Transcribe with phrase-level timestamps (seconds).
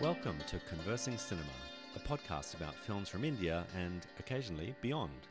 [0.00, 1.48] Welcome to Conversing Cinema,
[1.96, 5.26] a podcast about films from India and occasionally beyond.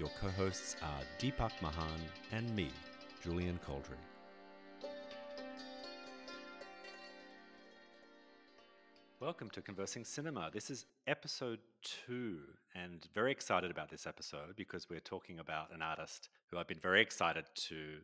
[0.00, 2.00] Your co hosts are Deepak Mahan
[2.32, 2.70] and me,
[3.22, 4.02] Julian Coldry.
[9.20, 10.50] Welcome to Conversing Cinema.
[10.52, 12.38] This is episode two,
[12.74, 16.80] and very excited about this episode because we're talking about an artist who I've been
[16.80, 17.98] very excited to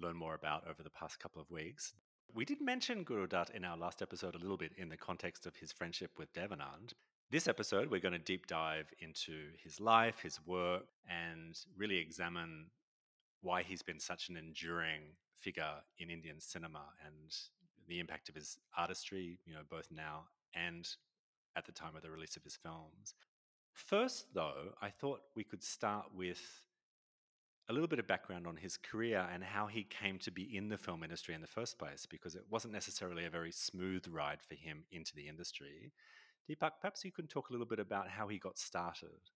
[0.00, 1.92] learn more about over the past couple of weeks.
[2.32, 5.46] We did mention Guru Dutt in our last episode a little bit in the context
[5.46, 6.92] of his friendship with Devanand.
[7.30, 12.66] This episode, we're going to deep dive into his life, his work, and really examine
[13.40, 15.02] why he's been such an enduring
[15.38, 17.34] figure in Indian cinema and
[17.86, 20.88] the impact of his artistry, you know, both now and
[21.56, 23.14] at the time of the release of his films.
[23.72, 26.40] First, though, I thought we could start with
[27.68, 30.68] a little bit of background on his career and how he came to be in
[30.68, 34.42] the film industry in the first place, because it wasn't necessarily a very smooth ride
[34.42, 35.92] for him into the industry.
[36.48, 39.30] Deepak, perhaps you can talk a little bit about how he got started.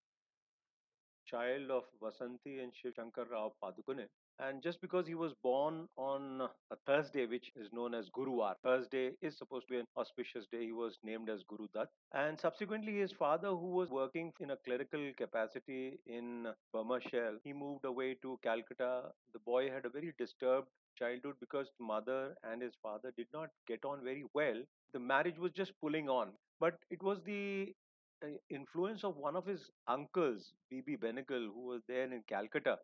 [1.27, 4.09] Child of Vasanti and Shiv Shankar Rao Padukone.
[4.41, 9.13] And just because he was born on a Thursday, which is known as Guruvar, Thursday
[9.21, 11.89] is supposed to be an auspicious day, he was named as Guru Dutt.
[12.13, 17.53] And subsequently, his father, who was working in a clerical capacity in Burma Shell, he
[17.53, 19.11] moved away to Calcutta.
[19.33, 23.85] The boy had a very disturbed childhood because mother and his father did not get
[23.85, 24.63] on very well.
[24.93, 26.31] The marriage was just pulling on.
[26.61, 27.75] But it was the
[28.23, 30.97] uh, influence of one of his uncles, B.B.
[30.97, 32.79] Benegal, who was there in Calcutta,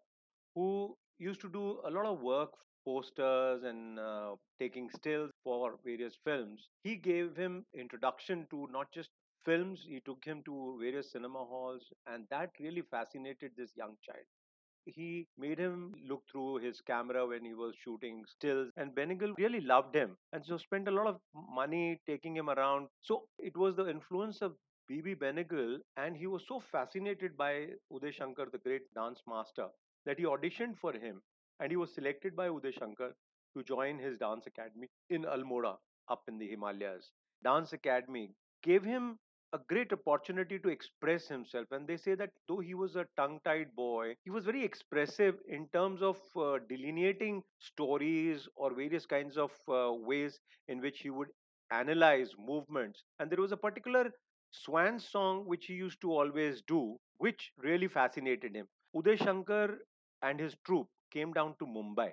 [0.55, 2.51] who used to do a lot of work,
[2.84, 6.69] posters and uh, taking stills for various films.
[6.83, 9.11] He gave him introduction to not just
[9.45, 14.25] films, he took him to various cinema halls, and that really fascinated this young child.
[14.87, 19.61] He made him look through his camera when he was shooting stills, and Benegal really
[19.61, 22.89] loved him, and so spent a lot of money taking him around.
[23.02, 24.57] So it was the influence of
[24.89, 25.14] B.B.
[25.17, 29.69] Benegal, and he was so fascinated by Uday Shankar, the great dance master,
[30.07, 31.23] that he auditioned for him
[31.61, 33.13] and he was selected by Uday Shankar
[33.57, 35.77] to join his dance academy in Almora
[36.09, 37.11] up in the Himalayas.
[37.42, 38.31] Dance Academy
[38.63, 39.19] gave him
[39.53, 41.67] a great opportunity to express himself.
[41.70, 45.37] And they say that though he was a tongue tied boy, he was very expressive
[45.48, 51.11] in terms of uh, delineating stories or various kinds of uh, ways in which he
[51.11, 51.29] would
[51.70, 53.05] analyze movements.
[53.19, 54.11] And there was a particular
[54.51, 58.67] swan song which he used to always do, which really fascinated him.
[58.95, 59.79] Uday Shankar
[60.24, 62.12] and his troupe came down to Mumbai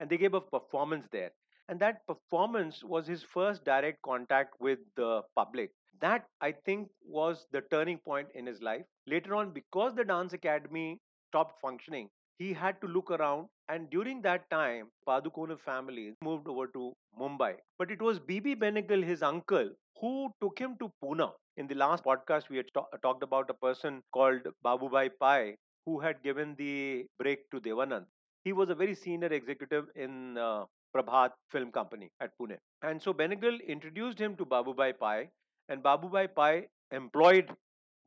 [0.00, 1.32] and they gave a performance there.
[1.68, 5.70] And that performance was his first direct contact with the public.
[6.00, 8.84] That, I think, was the turning point in his life.
[9.06, 13.48] Later on, because the dance academy stopped functioning, he had to look around.
[13.68, 17.56] And during that time, Padukone family moved over to Mumbai.
[17.78, 18.56] But it was B.B.
[18.56, 19.70] Benegal, his uncle,
[20.00, 21.32] who took him to Pune.
[21.56, 25.56] In the last podcast, we had ta- talked about a person called Babubhai Pai,
[25.86, 28.06] who had given the break to Devanand.
[28.44, 30.64] He was a very senior executive in uh,
[30.94, 32.58] Prabhat Film Company at Pune.
[32.82, 35.30] And so Benegal introduced him to Babubhai Pai,
[35.68, 37.50] and Babubhai Pai employed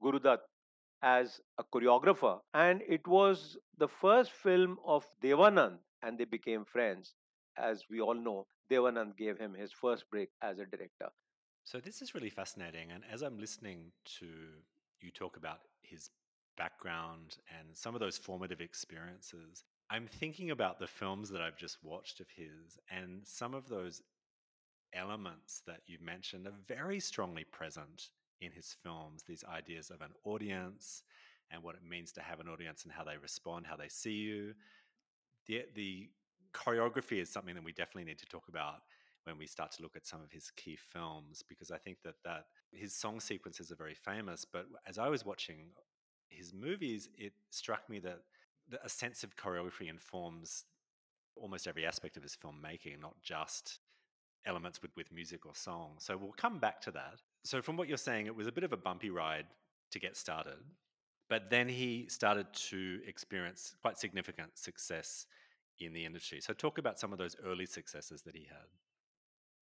[0.02, 0.42] Guru Dutt
[1.02, 2.40] as a choreographer.
[2.54, 7.14] And it was the first film of Devanand, and they became friends.
[7.58, 11.10] As we all know, Devanand gave him his first break as a director.
[11.64, 12.92] So, this is really fascinating.
[12.92, 14.28] And as I'm listening to
[15.02, 16.10] you talk about his
[16.58, 21.78] background and some of those formative experiences, I'm thinking about the films that I've just
[21.84, 24.02] watched of his, and some of those
[24.94, 28.10] elements that you mentioned are very strongly present
[28.42, 29.24] in his films.
[29.24, 31.04] These ideas of an audience
[31.52, 34.12] and what it means to have an audience and how they respond, how they see
[34.12, 34.54] you.
[35.48, 36.10] The, the
[36.54, 38.82] choreography is something that we definitely need to talk about
[39.24, 42.16] when we start to look at some of his key films because I think that
[42.24, 44.46] that his song sequences are very famous.
[44.46, 45.72] But as I was watching
[46.30, 48.20] his movies, it struck me that
[48.84, 50.66] a sense of choreography informs
[51.36, 53.80] almost every aspect of his filmmaking, not just
[54.46, 55.96] elements with, with music or song.
[56.00, 57.22] So we'll come back to that.
[57.44, 59.46] So, from what you're saying, it was a bit of a bumpy ride
[59.92, 60.60] to get started,
[61.30, 65.26] but then he started to experience quite significant success
[65.80, 66.42] in the industry.
[66.42, 68.68] So, talk about some of those early successes that he had.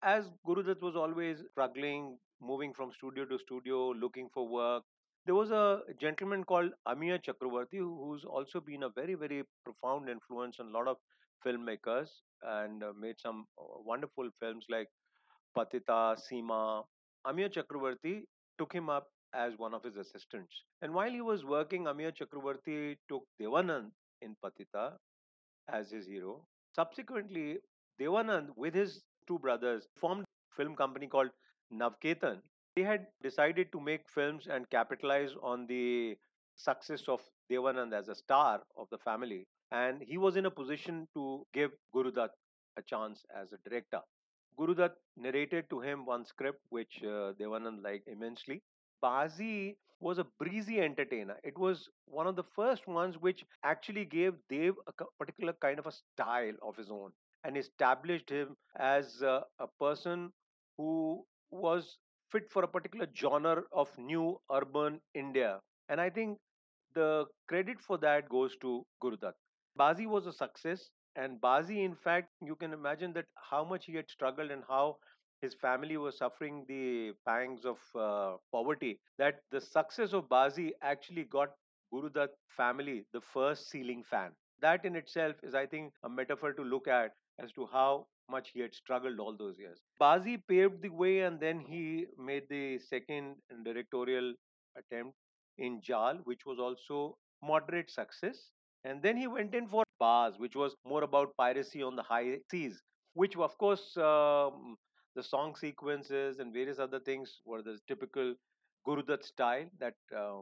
[0.01, 4.83] As Guru Dutt was always struggling, moving from studio to studio, looking for work,
[5.25, 10.59] there was a gentleman called Amiya Chakravarti who's also been a very, very profound influence
[10.59, 10.97] on a lot of
[11.45, 12.07] filmmakers
[12.43, 14.87] and uh, made some uh, wonderful films like
[15.57, 16.83] Patita, Seema.
[17.25, 18.21] Amiya Chakravarti
[18.59, 20.53] took him up as one of his assistants.
[20.81, 23.89] And while he was working, Amiya Chakravarti took Devanand
[24.21, 24.93] in Patita
[25.71, 26.45] as his hero.
[26.75, 27.57] Subsequently,
[27.99, 31.31] Devanand, with his two brothers, formed a film company called
[31.73, 32.41] Navketan,
[32.75, 36.17] They had decided to make films and capitalize on the
[36.55, 39.47] success of Devanand as a star of the family.
[39.71, 42.31] And he was in a position to give Gurudutt
[42.77, 44.01] a chance as a director.
[44.57, 48.61] Gurudutt narrated to him one script which uh, Devanand liked immensely.
[49.03, 51.37] Baazi was a breezy entertainer.
[51.43, 55.87] It was one of the first ones which actually gave Dev a particular kind of
[55.87, 57.11] a style of his own
[57.43, 60.31] and established him as uh, a person
[60.77, 61.97] who was
[62.35, 65.59] fit for a particular genre of new urban India.
[65.89, 66.39] And I think
[66.93, 69.33] the credit for that goes to Gurudutt.
[69.79, 73.95] Baazi was a success, and Baazi, in fact, you can imagine that how much he
[73.95, 74.97] had struggled and how
[75.41, 78.99] his family was suffering the pangs of uh, poverty.
[79.17, 81.53] That the success of Baazi actually got
[81.93, 84.31] Gurudutt family the first ceiling fan.
[84.61, 88.49] That in itself is, I think, a metaphor to look at as to how much
[88.53, 89.79] he had struggled all those years.
[90.01, 94.33] Baazi paved the way, and then he made the second directorial
[94.77, 95.15] attempt
[95.57, 98.51] in Jaal, which was also moderate success.
[98.83, 102.39] And then he went in for Baaz, which was more about piracy on the high
[102.51, 102.81] seas,
[103.13, 104.77] which of course um,
[105.15, 108.35] the song sequences and various other things were the typical
[108.87, 110.41] Gurudutt style that uh,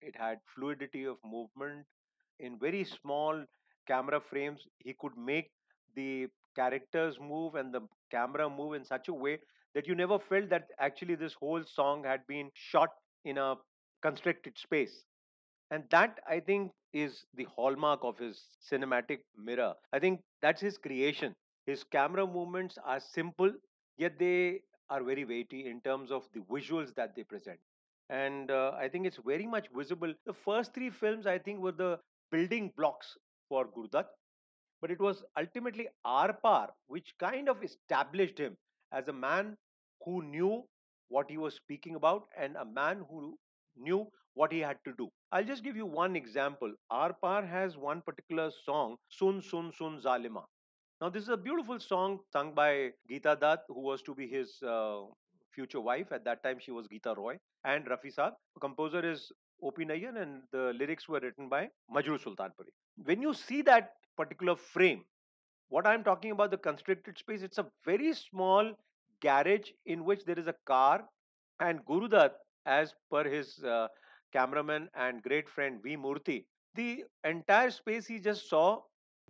[0.00, 1.86] it had fluidity of movement
[2.38, 3.44] in very small
[3.86, 4.66] camera frames.
[4.78, 5.50] He could make
[5.94, 9.38] the characters move and the camera move in such a way
[9.74, 12.90] that you never felt that actually this whole song had been shot
[13.24, 13.54] in a
[14.02, 15.04] constricted space.
[15.70, 19.74] And that i think is the hallmark of his cinematic mirror.
[19.92, 21.34] I think that's his creation.
[21.66, 23.52] His camera movements are simple
[23.96, 27.58] yet they are very weighty in terms of the visuals that they present.
[28.08, 30.12] And uh, i think it's very much visible.
[30.26, 31.98] The first three films i think were the
[32.30, 33.16] building blocks
[33.48, 34.06] for Gurudutt
[34.80, 38.56] but it was ultimately Aar Paar which kind of established him
[38.92, 39.56] as a man
[40.04, 40.64] who knew
[41.08, 43.38] what he was speaking about and a man who
[43.76, 45.10] knew what he had to do.
[45.32, 46.72] I'll just give you one example.
[46.90, 50.44] Aar Paar has one particular song, Sun Sun Sun Zalima.
[51.00, 54.62] Now, this is a beautiful song sung by Geeta Dutt, who was to be his
[54.62, 55.02] uh,
[55.54, 56.12] future wife.
[56.12, 58.14] At that time, she was Geeta Roy, and Rafi.
[58.14, 59.32] The composer is
[59.62, 59.84] O.P.
[59.84, 62.72] Nayyar, and the lyrics were written by Majrooh Sultanpuri.
[63.04, 65.04] When you see that particular frame,
[65.68, 68.72] what I'm talking about, the constricted space, it's a very small
[69.20, 71.04] garage in which there is a car,
[71.60, 72.32] and Gurudutt,
[72.66, 73.88] as per his uh,
[74.32, 75.96] cameraman and great friend V.
[75.96, 76.44] Murthy,
[76.74, 78.80] the entire space he just saw,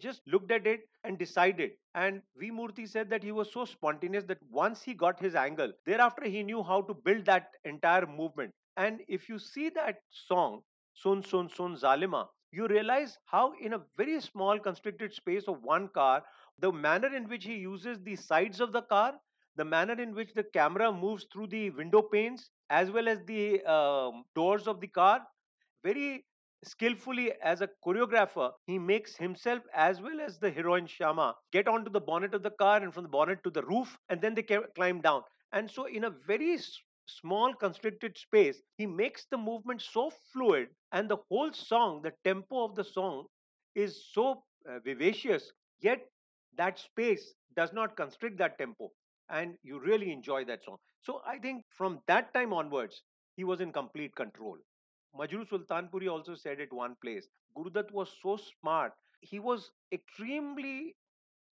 [0.01, 1.73] just looked at it and decided.
[1.95, 2.51] And V.
[2.51, 6.43] Murthy said that he was so spontaneous that once he got his angle, thereafter he
[6.43, 8.53] knew how to build that entire movement.
[8.77, 10.63] And if you see that song,
[10.95, 15.89] Sun Sun Sun Zalima, you realize how in a very small constricted space of one
[15.89, 16.23] car,
[16.59, 19.15] the manner in which he uses the sides of the car,
[19.57, 23.63] the manner in which the camera moves through the window panes, as well as the
[23.65, 25.27] um, doors of the car,
[25.85, 26.25] very
[26.65, 31.91] skillfully as a choreographer, he makes himself as well as the heroine Shyama get onto
[31.91, 34.43] the bonnet of the car and from the bonnet to the roof, and then they
[34.43, 35.23] climb down.
[35.53, 36.59] And so, in a very
[37.07, 42.65] small constricted space, he makes the movement so fluid, and the whole song, the tempo
[42.65, 43.27] of the song,
[43.75, 45.53] is so uh, vivacious.
[45.81, 46.07] Yet
[46.57, 48.91] that space does not constrict that tempo,
[49.29, 50.79] and you really enjoy that song.
[51.03, 53.03] So I think from that time onwards,
[53.37, 54.59] he was in complete control.
[55.17, 58.93] Majrooh Sultanpuri also said at one place, Gurudutt was so smart.
[59.21, 60.97] He was extremely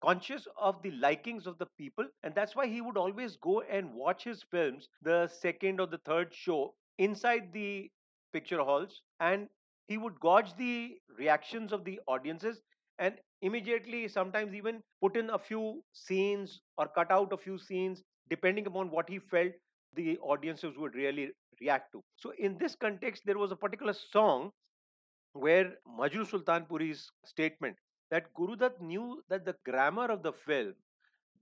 [0.02, 3.94] conscious of the likings of the people, and that's why he would always go and
[3.94, 7.90] watch his films the second or the third show inside the
[8.32, 9.48] picture halls, and
[9.88, 12.60] he would gauge the reactions of the audiences
[12.98, 18.02] and immediately sometimes even put in a few scenes or cut out a few scenes
[18.30, 19.52] depending upon what he felt
[19.94, 22.02] the audiences would really react to.
[22.16, 24.50] So, in this context, there was a particular song
[25.32, 27.76] where Majrooh Sultanpuri's statement
[28.10, 30.74] that Gurudutt knew that the grammar of the film,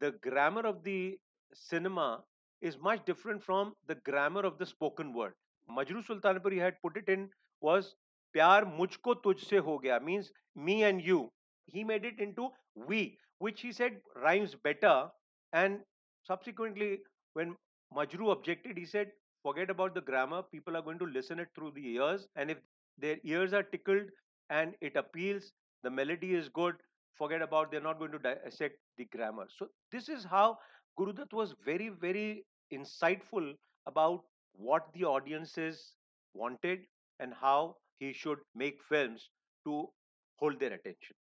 [0.00, 1.18] the grammar of the
[1.52, 2.22] cinema
[2.60, 5.34] is much different from the grammar of the spoken word.
[5.70, 7.28] Majrooh Sultanpuri had put it in
[7.60, 7.94] was
[8.34, 11.30] Pyar mujhko tujhse ho gaya means me and you.
[11.66, 15.10] He made it into we, which he said rhymes better.
[15.52, 15.80] And
[16.26, 17.00] subsequently,
[17.34, 17.56] when
[17.96, 20.42] Majrooh objected, he said, forget about the grammar.
[20.42, 22.26] People are going to listen it through the ears.
[22.36, 22.58] And if
[22.98, 24.10] their ears are tickled
[24.50, 26.76] and it appeals, the melody is good,
[27.14, 29.46] forget about they're not going to dissect the grammar.
[29.56, 30.58] So this is how
[30.98, 33.54] Gurudutt was very, very insightful
[33.86, 34.22] about
[34.54, 35.92] what the audiences
[36.34, 36.80] wanted
[37.20, 39.30] and how he should make films
[39.64, 39.88] to
[40.36, 41.16] hold their attention.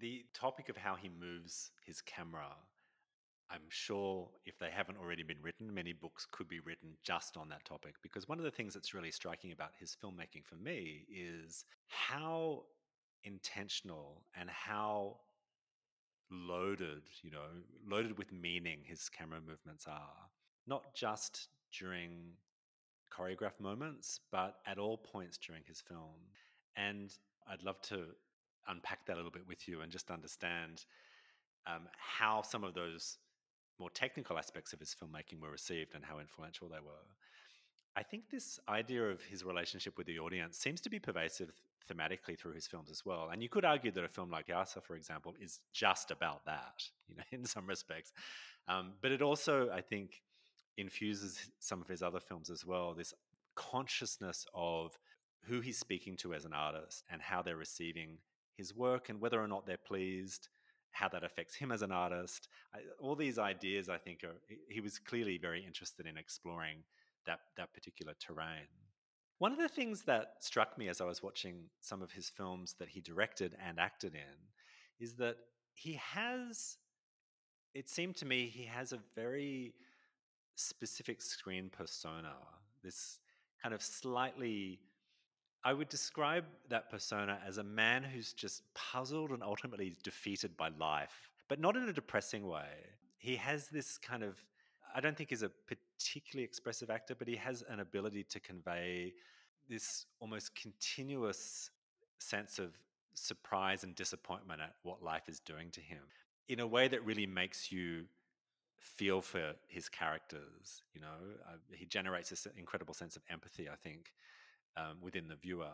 [0.00, 2.50] The topic of how he moves his camera
[3.54, 7.48] I'm sure if they haven't already been written, many books could be written just on
[7.50, 7.94] that topic.
[8.02, 12.64] Because one of the things that's really striking about his filmmaking for me is how
[13.22, 15.18] intentional and how
[16.32, 17.46] loaded, you know,
[17.88, 20.28] loaded with meaning his camera movements are.
[20.66, 22.32] Not just during
[23.16, 26.32] choreographed moments, but at all points during his film.
[26.76, 27.14] And
[27.48, 28.06] I'd love to
[28.66, 30.86] unpack that a little bit with you and just understand
[31.66, 33.18] um, how some of those
[33.78, 37.04] more technical aspects of his filmmaking were received and how influential they were.
[37.96, 41.52] I think this idea of his relationship with the audience seems to be pervasive
[41.90, 43.28] thematically through his films as well.
[43.32, 46.82] And you could argue that a film like Pyasa, for example, is just about that,
[47.08, 48.12] you know, in some respects.
[48.66, 50.22] Um, but it also, I think,
[50.76, 52.94] infuses some of his other films as well.
[52.94, 53.14] This
[53.54, 54.98] consciousness of
[55.42, 58.18] who he's speaking to as an artist and how they're receiving
[58.56, 60.48] his work and whether or not they're pleased
[60.94, 62.48] how that affects him as an artist.
[62.72, 64.36] I, all these ideas, I think, are
[64.68, 66.78] he was clearly very interested in exploring
[67.26, 68.68] that that particular terrain.
[69.38, 72.76] One of the things that struck me as I was watching some of his films
[72.78, 74.36] that he directed and acted in
[75.04, 75.36] is that
[75.74, 76.76] he has.
[77.74, 79.74] It seemed to me he has a very
[80.54, 82.34] specific screen persona.
[82.84, 83.18] This
[83.60, 84.78] kind of slightly
[85.64, 90.68] I would describe that persona as a man who's just puzzled and ultimately defeated by
[90.78, 92.68] life, but not in a depressing way.
[93.16, 94.36] He has this kind of,
[94.94, 99.14] I don't think he's a particularly expressive actor, but he has an ability to convey
[99.68, 101.70] this almost continuous
[102.18, 102.76] sense of
[103.14, 106.02] surprise and disappointment at what life is doing to him
[106.48, 108.04] in a way that really makes you
[108.76, 110.82] feel for his characters.
[110.94, 111.06] You know,
[111.48, 114.12] uh, he generates this incredible sense of empathy, I think,
[114.76, 115.72] um, within the viewer.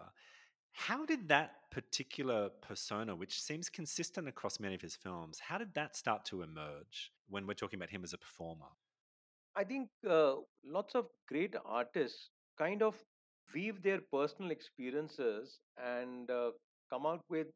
[0.73, 5.75] How did that particular persona, which seems consistent across many of his films, how did
[5.75, 8.67] that start to emerge when we're talking about him as a performer?
[9.57, 12.95] I think uh, lots of great artists kind of
[13.53, 16.51] weave their personal experiences and uh,
[16.89, 17.49] come out with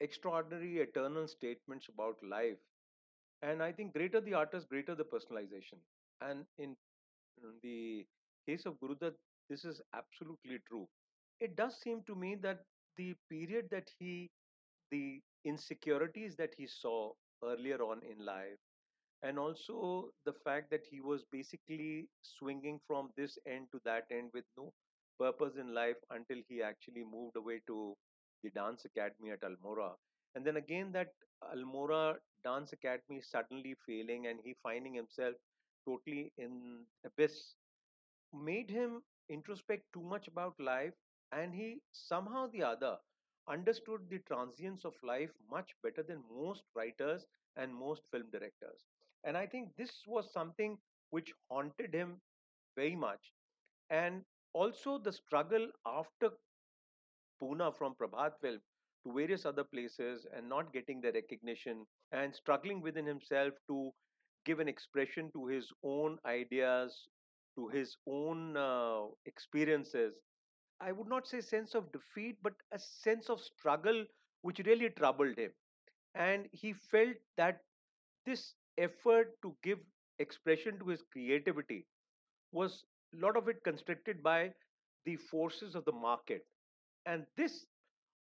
[0.00, 2.56] extraordinary eternal statements about life.
[3.42, 5.78] And I think greater the artist, greater the personalization.
[6.22, 6.74] And in
[7.62, 8.06] the
[8.48, 9.14] case of Gurudutt,
[9.48, 10.88] this is absolutely true.
[11.40, 12.64] It does seem to me that
[12.96, 14.30] the period that he,
[14.90, 17.12] the insecurities that he saw
[17.44, 18.58] earlier on in life,
[19.22, 24.30] and also the fact that he was basically swinging from this end to that end
[24.34, 24.72] with no
[25.18, 27.94] purpose in life until he actually moved away to
[28.42, 29.92] the dance academy at Almora.
[30.34, 31.08] And then again, that
[31.42, 35.34] Almora dance academy suddenly failing and he finding himself
[35.86, 37.54] totally in abyss
[38.32, 40.94] made him introspect too much about life
[41.32, 42.96] and he somehow the other
[43.48, 48.84] understood the transience of life much better than most writers and most film directors.
[49.24, 50.78] And i think this was something
[51.10, 52.20] which haunted him
[52.76, 53.32] very much.
[53.90, 56.30] And also the struggle after
[57.40, 58.60] Poona from Prabhat film
[59.04, 63.92] to various other places and not getting the recognition and struggling within himself to
[64.44, 67.08] give an expression to his own ideas,
[67.56, 70.14] to his own uh, experiences.
[70.80, 74.04] I would not say sense of defeat, but a sense of struggle
[74.42, 75.52] which really troubled him.
[76.14, 77.62] And he felt that
[78.24, 79.78] this effort to give
[80.18, 81.86] expression to his creativity
[82.52, 82.84] was
[83.14, 84.52] a lot of it constricted by
[85.04, 86.46] the forces of the market
[87.06, 87.66] and this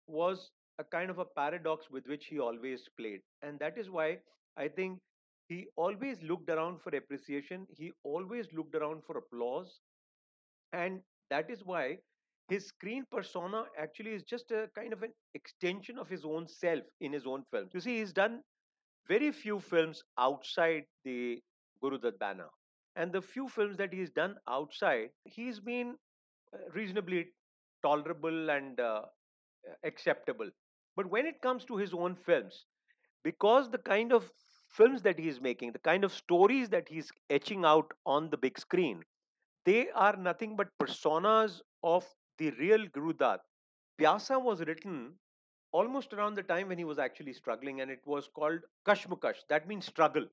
[0.07, 3.21] was a kind of a paradox with which he always played.
[3.41, 4.19] And that is why
[4.57, 4.99] I think
[5.47, 9.79] he always looked around for appreciation, he always looked around for applause.
[10.73, 11.99] And that is why
[12.47, 16.83] his screen persona actually is just a kind of an extension of his own self
[17.01, 17.71] in his own films.
[17.73, 18.41] You see, he's done
[19.07, 21.41] very few films outside the
[21.81, 22.49] Gurudutt banner.
[22.95, 25.95] And the few films that he's done outside, he's been
[26.53, 27.27] uh, reasonably
[27.83, 29.03] tolerable and uh,
[29.83, 30.49] acceptable.
[30.95, 32.65] But when it comes to his own films,
[33.23, 34.31] because the kind of
[34.75, 38.37] films that he is making, the kind of stories that he's etching out on the
[38.37, 39.03] big screen,
[39.65, 42.05] they are nothing but personas of
[42.37, 43.39] the real Guru Gurudutt.
[43.99, 45.13] Pyasa was written
[45.71, 49.41] almost around the time when he was actually struggling, and it was called Kashmakash.
[49.49, 50.25] That means struggle.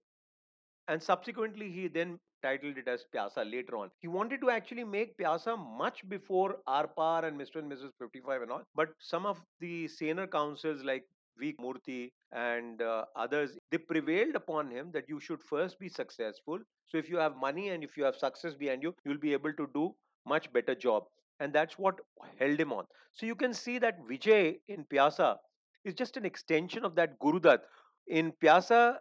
[0.88, 3.90] And subsequently, he then titled it as Pyasa later on.
[4.00, 7.56] He wanted to actually make Pyasa much before Aar Paar and Mr.
[7.56, 7.90] and Mrs.
[7.99, 8.62] 55 and all.
[8.75, 11.04] But some of the saner councils like
[11.38, 11.54] V.
[11.60, 16.58] Murthy and uh, others, they prevailed upon him that you should first be successful.
[16.86, 19.52] So if you have money and if you have success behind you, you'll be able
[19.54, 19.94] to do
[20.26, 21.04] much better job.
[21.40, 22.00] And that's what
[22.38, 22.84] held him on.
[23.12, 25.36] So you can see that Vijay in Pyasa
[25.84, 27.60] is just an extension of that Gurudutt.
[28.06, 28.98] In Pyasa,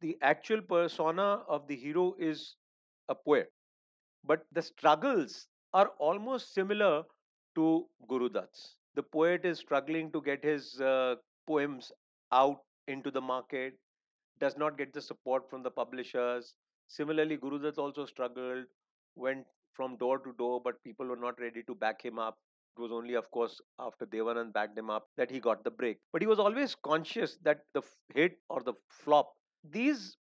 [0.00, 2.56] the actual persona of the hero is
[3.08, 3.50] a poet,
[4.24, 7.02] but the struggles are almost similar
[7.54, 8.76] to Guru Dutt's.
[8.94, 11.16] The poet is struggling to get his uh,
[11.50, 11.92] poems
[12.32, 13.78] out into the market,
[14.40, 16.54] does not get the support from the publishers.
[16.88, 18.64] Similarly, Guru Dutt also struggled,
[19.16, 22.38] went from door to door, but people were not ready to back him up.
[22.76, 25.98] It was only, of course, after Devanand backed him up that he got the break.
[26.12, 27.82] But he was always conscious that the
[28.14, 29.32] hit or the flop,
[29.64, 30.16] these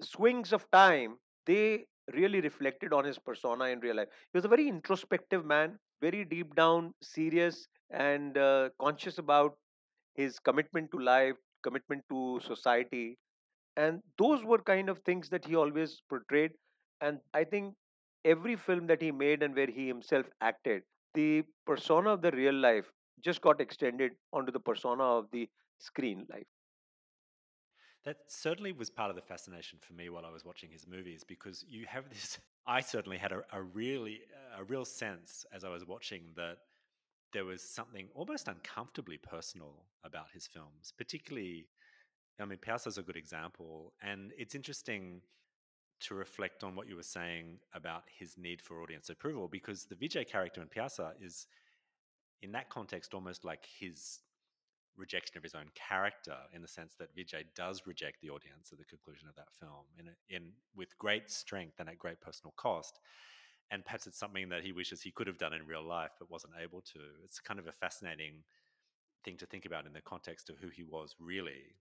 [0.00, 4.08] swings of time, they really reflected on his persona in real life.
[4.32, 9.56] He was a very introspective man, very deep down, serious, and uh, conscious about
[10.14, 13.18] his commitment to life, commitment to society.
[13.76, 16.52] And those were kind of things that he always portrayed.
[17.00, 17.74] And I think
[18.24, 20.82] every film that he made and where he himself acted,
[21.14, 22.90] the persona of the real life
[23.22, 26.46] just got extended onto the persona of the screen life.
[28.04, 31.22] That certainly was part of the fascination for me while I was watching his movies
[31.26, 32.38] because you have this.
[32.66, 34.20] I certainly had a, a really
[34.56, 36.58] a real sense as I was watching that
[37.32, 41.66] there was something almost uncomfortably personal about his films, particularly.
[42.40, 45.20] I mean, is a good example, and it's interesting
[46.00, 49.94] to reflect on what you were saying about his need for audience approval because the
[49.94, 51.46] Vijay character in Pyasa is,
[52.40, 54.20] in that context, almost like his
[54.96, 58.78] rejection of his own character in the sense that Vijay does reject the audience at
[58.78, 62.98] the conclusion of that film in, in with great strength and at great personal cost.
[63.70, 66.30] And perhaps it's something that he wishes he could have done in real life but
[66.30, 66.98] wasn't able to.
[67.24, 68.44] It's kind of a fascinating
[69.24, 71.76] thing to think about in the context of who he was really.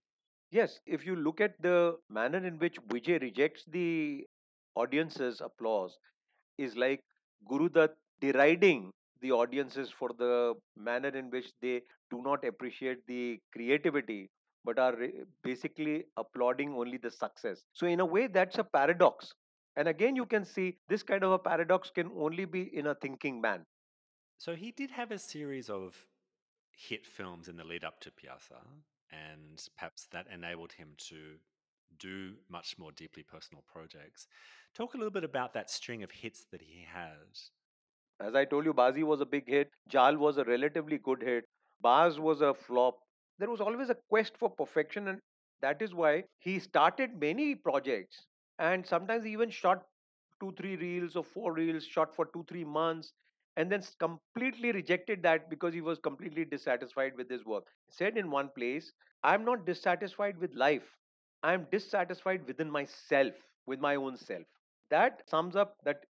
[0.52, 4.26] Yes, if you look at the manner in which Vijay rejects the
[4.76, 5.98] audience's applause,
[6.58, 7.02] is like
[7.48, 13.40] Guru Dutt deriding the audiences for the manner in which they do not appreciate the
[13.54, 14.30] creativity
[14.64, 14.96] but are
[15.44, 17.64] basically applauding only the success.
[17.74, 19.34] So, in a way, that's a paradox.
[19.76, 22.96] And again, you can see this kind of a paradox can only be in a
[22.96, 23.66] thinking man.
[24.38, 26.06] So he did have a series of
[26.76, 28.62] hit films in the lead up to Pyasa,
[29.12, 31.38] and perhaps that enabled him to
[32.00, 34.28] do much more deeply personal projects.
[34.76, 37.52] Talk a little bit about that string of hits that he has.
[38.20, 39.70] As I told you, Baazi was a big hit.
[39.90, 41.46] Jaal was a relatively good hit.
[41.84, 42.98] Baaz was a flop.
[43.40, 45.20] There was always a quest for perfection, and
[45.62, 48.26] that is why he started many projects
[48.60, 49.86] and sometimes even shot
[50.40, 53.14] two, three reels or four reels, shot for two, three months,
[53.58, 57.66] and then completely rejected that because he was completely dissatisfied with his work.
[57.90, 58.92] Said in one place,
[59.24, 60.98] I'm not dissatisfied with life,
[61.44, 63.34] I'm dissatisfied within myself,
[63.66, 64.46] with my own self.
[64.90, 66.06] That sums up that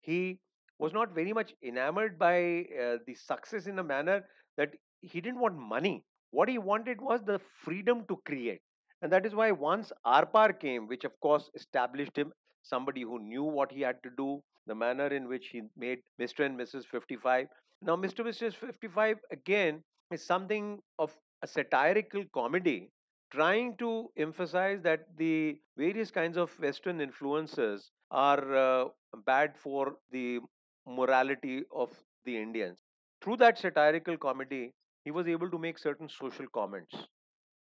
[0.00, 0.40] he
[0.78, 4.24] was not very much enamored by uh, the success in a manner
[4.56, 6.04] that he didn't want money.
[6.30, 8.60] What he wanted was the freedom to create.
[9.02, 12.32] And that is why once Aar Paar came, which of course established him
[12.62, 16.44] somebody who knew what he had to do, the manner in which he made Mr.
[16.44, 16.84] and Mrs.
[16.86, 17.48] 55.
[17.82, 18.20] Now, Mr.
[18.20, 18.54] and Mrs.
[18.54, 22.90] 55 again is something of a satirical comedy
[23.30, 28.88] trying to emphasize that the various kinds of Western influences are uh,
[29.24, 30.40] bad for the
[30.86, 31.90] morality of
[32.24, 32.78] the Indians.
[33.22, 34.72] Through that satirical comedy,
[35.04, 36.94] he was able to make certain social comments,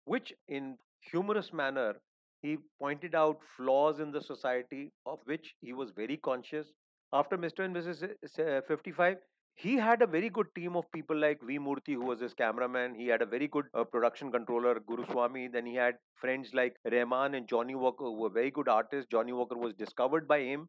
[0.04, 0.76] which in
[1.10, 1.94] humorous manner
[2.42, 6.72] he pointed out flaws in the society of which he was very conscious.
[7.12, 7.64] After Mr.
[7.64, 8.02] and Mrs.
[8.38, 9.16] Uh, 55,
[9.56, 11.58] he had a very good team of people like V.
[11.58, 12.94] Murthy, who was his cameraman.
[12.94, 15.48] He had a very good uh, production controller, Guru Swami.
[15.48, 19.08] Then he had friends like Rahman and Johnny Walker, who were very good artists.
[19.10, 20.68] Johnny Walker was discovered by him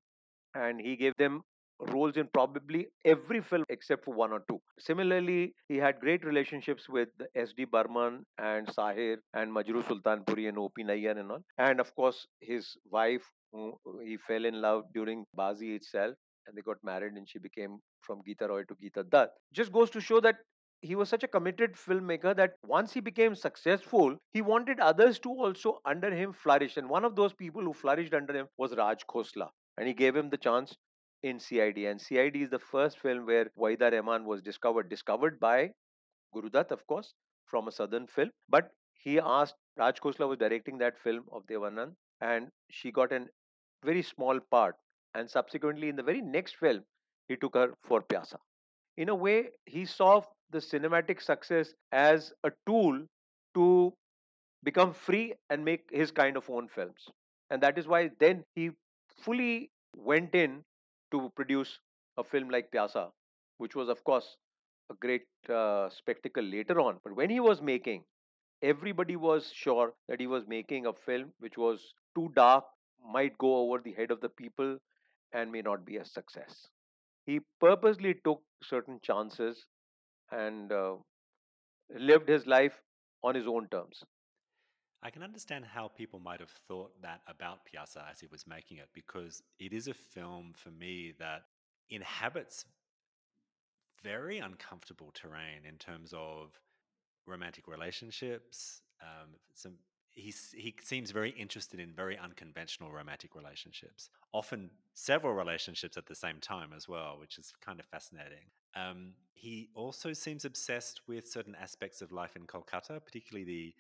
[0.54, 1.44] and he gave them
[1.80, 4.62] roles in probably every film except for one or two.
[4.80, 7.66] Similarly, he had great relationships with S.D.
[7.66, 10.84] Burman and Sahir and Majrooh Sultanpuri and O.P.
[10.84, 11.44] Nayyar and all.
[11.58, 16.16] And of course, his wife, who he fell in love during Baazi itself,
[16.48, 19.32] and they got married and she became from Geeta Roy to Geeta Dutt.
[19.54, 20.36] Just goes to show that
[20.82, 25.30] he was such a committed filmmaker that once he became successful, he wanted others to
[25.30, 26.78] also under him flourish.
[26.78, 29.50] And one of those people who flourished under him was Raj Khosla.
[29.78, 30.76] And he gave him the chance
[31.26, 31.86] in CID.
[31.86, 34.90] And CID is the first film where Waheeda Rehman was discovered.
[34.90, 35.72] Discovered by
[36.34, 37.14] Guru Dutt, of course,
[37.46, 38.32] from a southern film.
[38.50, 43.26] But he asked, Raj Khosla was directing that film of Devanand, and she got a
[43.84, 44.76] very small part.
[45.16, 46.84] And subsequently, in the very next film,
[47.28, 48.38] he took her for Pyasa.
[48.98, 53.06] In a way, he saw the cinematic success as a tool
[53.56, 53.94] to
[54.64, 57.10] become free and make his kind of own films.
[57.50, 58.72] And that is why then he
[59.22, 60.64] fully went in
[61.12, 61.80] to produce
[62.18, 63.12] a film like Pyasa,
[63.58, 64.38] which was, of course,
[64.92, 67.00] a great uh, spectacle later on.
[67.04, 68.04] But when he was making,
[68.62, 72.66] everybody was sure that he was making a film which was too dark,
[73.06, 74.78] might go over the head of the people,
[75.34, 76.68] and may not be a success.
[77.26, 79.66] He purposely took certain chances
[80.32, 80.96] and uh,
[81.98, 82.82] lived his life
[83.24, 84.04] on his own terms.
[85.06, 88.78] I can understand how people might have thought that about Pyasa as he was making
[88.78, 91.44] it because it is a film for me that
[91.92, 92.66] inhabits
[94.04, 96.60] very uncomfortable terrain in terms of
[97.28, 98.82] romantic relationships.
[99.00, 99.74] Um, some
[100.16, 106.16] he's, he seems very interested in very unconventional romantic relationships, often several relationships at the
[106.16, 108.50] same time as well, which is kind of fascinating.
[108.76, 113.76] Um, he also seems obsessed with certain aspects of life in Kolkata, particularly the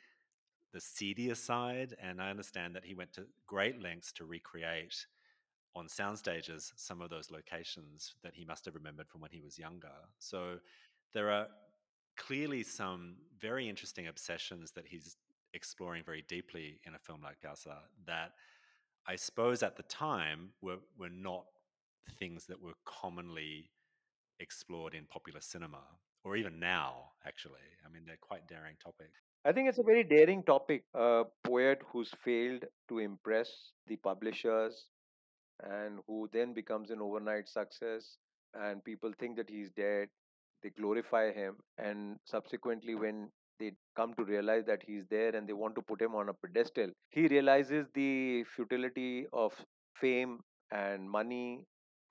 [0.76, 1.96] the seedier side.
[2.04, 5.08] And I understand that he went to great lengths to recreate
[5.74, 9.42] on sound stages some of those locations that he must have remembered from when he
[9.42, 9.96] was younger.
[10.20, 10.58] So
[11.14, 11.48] there are
[12.18, 15.16] clearly some very interesting obsessions that he's
[15.54, 18.34] exploring very deeply in a film like Pyasa that
[19.08, 21.46] I suppose at the time were, were not
[22.20, 23.70] things that were commonly
[24.40, 25.82] explored in popular cinema
[26.26, 30.04] or even now actually i mean they're quite daring topics I think it's a very
[30.04, 30.84] daring topic.
[30.96, 34.88] A poet who's failed to impress the publishers
[35.64, 38.18] and who then becomes an overnight success,
[38.56, 40.10] and people think that he's dead.
[40.64, 43.30] They glorify him, and subsequently, when
[43.60, 46.34] they come to realize that he's there and they want to put him on a
[46.34, 49.54] pedestal, he realizes the futility of
[49.94, 50.40] fame
[50.72, 51.62] and money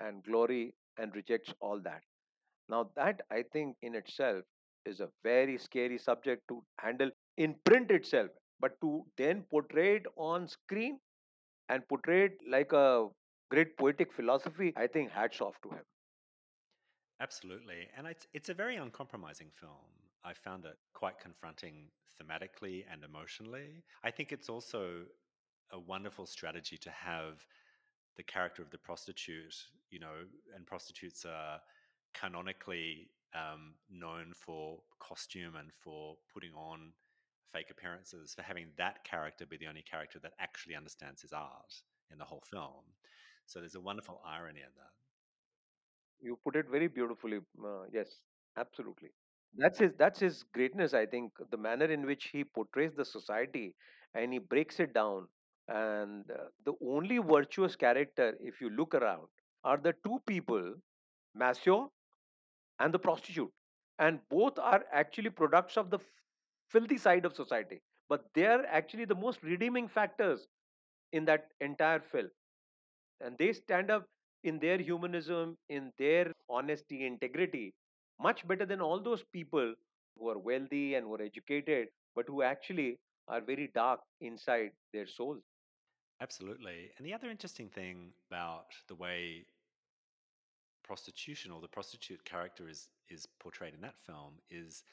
[0.01, 2.03] and glory and rejects all that.
[2.69, 4.45] Now, that I think in itself
[4.87, 10.07] is a very scary subject to handle in print itself, but to then portray it
[10.17, 10.99] on screen
[11.69, 13.09] and portray it like a
[13.51, 15.85] great poetic philosophy, I think hats off to him.
[17.21, 17.89] Absolutely.
[17.97, 19.91] And it's, it's a very uncompromising film.
[20.25, 21.89] I found it quite confronting
[22.21, 23.85] thematically and emotionally.
[24.03, 25.03] I think it's also
[25.73, 27.45] a wonderful strategy to have
[28.17, 29.55] the character of the prostitute,
[29.91, 31.61] you know, and prostitutes are
[32.15, 36.93] canonically um, known for costume and for putting on
[37.55, 41.75] fake appearances, for having that character be the only character that actually understands his art
[42.13, 42.85] in the whole film.
[43.47, 44.93] So there's a wonderful irony in that.
[46.21, 47.39] You put it very beautifully.
[47.63, 48.21] Uh, yes,
[48.57, 49.11] absolutely.
[49.57, 49.93] That's his.
[49.99, 50.95] That's his greatness.
[50.95, 53.75] I think the manner in which he portrays the society,
[54.15, 55.29] and he breaks it down.
[55.69, 59.29] And uh, the only virtuous character, if you look around,
[59.65, 60.75] are the two people,
[61.39, 61.91] Masio
[62.81, 63.53] and the prostitute.
[63.99, 65.99] And both are actually products of the
[66.69, 67.81] filthy side of society.
[68.09, 70.47] But they are actually the most redeeming factors
[71.13, 72.31] in that entire film.
[73.21, 74.07] And they stand up
[74.43, 77.73] in their humanism, in their honesty, integrity,
[78.21, 79.75] much better than all those people
[80.19, 82.99] who are wealthy and who are educated, but who actually
[83.29, 85.43] are very dark inside their souls.
[86.21, 86.91] Absolutely.
[86.97, 89.47] And the other interesting thing about the way
[90.85, 94.85] prostitution or the prostitute character is is portrayed in that film is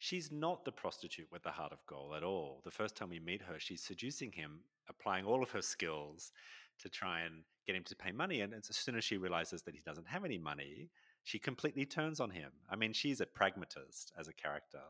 [0.00, 2.60] she's not the prostitute with the heart of gold at all.
[2.64, 6.32] The first time we meet her, she's seducing him, applying all of her skills
[6.80, 8.40] to try and get him to pay money.
[8.40, 10.88] And as soon as she realizes that he doesn't have any money,
[11.22, 12.50] she completely turns on him.
[12.70, 14.80] I mean, she's a pragmatist as a character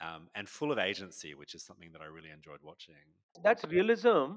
[0.00, 2.94] um, and full of agency, which is something that I really enjoyed watching.
[3.42, 4.36] That's realism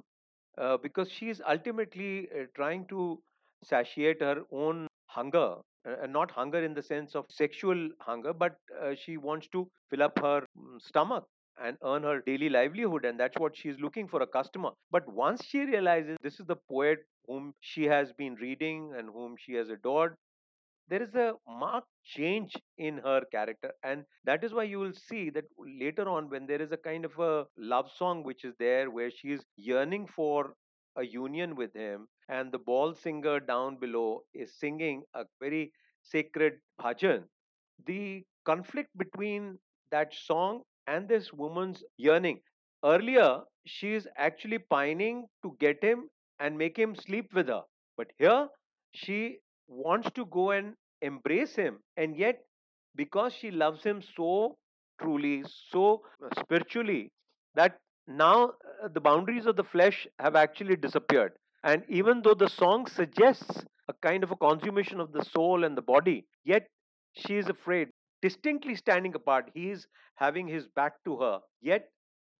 [0.58, 3.22] uh, because she's ultimately uh, trying to
[3.64, 8.94] satiate her own hunger and not hunger in the sense of sexual hunger but uh,
[8.96, 11.26] she wants to fill up her mm, stomach
[11.64, 14.72] and earn her daily livelihood and that's what she's looking for a customer.
[14.92, 19.36] But once she realizes this is the poet whom she has been reading and whom
[19.38, 20.16] she has adored
[20.88, 25.30] there is a marked change in her character and that is why you will see
[25.30, 28.90] that later on when there is a kind of a love song which is there
[28.92, 30.54] where she is yearning for
[30.96, 36.60] a union with him and the ball singer down below is singing a very sacred
[36.80, 37.26] bhajan.
[37.86, 39.60] The conflict between
[39.92, 42.42] that song and this woman's yearning.
[42.84, 47.64] Earlier she is actually pining to get him and make him sleep with her.
[47.96, 48.50] But here
[48.94, 52.44] she wants to go and embrace him and yet
[52.96, 54.58] because she loves him so
[55.02, 56.04] truly so
[56.40, 57.12] spiritually
[57.56, 61.34] that now uh, the boundaries of the flesh have actually disappeared.
[61.64, 65.78] And even though the song suggests a kind of a consummation of the soul and
[65.78, 66.68] the body yet
[67.14, 67.90] she is afraid.
[68.22, 71.40] Distinctly standing apart he is having his back to her.
[71.62, 71.90] Yet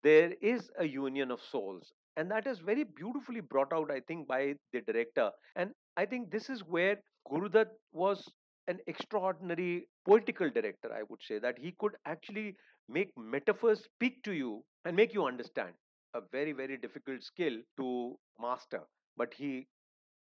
[0.04, 1.94] there is a union of souls.
[2.18, 5.32] And that is very beautifully brought out i think by the director.
[5.56, 6.98] And i think this is where
[7.30, 8.30] Gurudutt was
[8.68, 12.56] an extraordinary poetical director i would say that he could actually
[12.90, 15.74] make metaphors speak to you and make you understand
[16.14, 18.82] a very, very difficult skill to master,
[19.18, 19.68] but he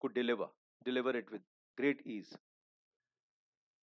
[0.01, 0.47] could deliver,
[0.85, 1.41] deliver it with
[1.77, 2.37] great ease.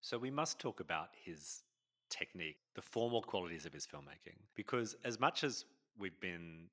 [0.02, 1.64] So we must talk about his
[2.10, 5.66] technique, the formal qualities of his filmmaking, because as much as
[5.98, 6.68] we've been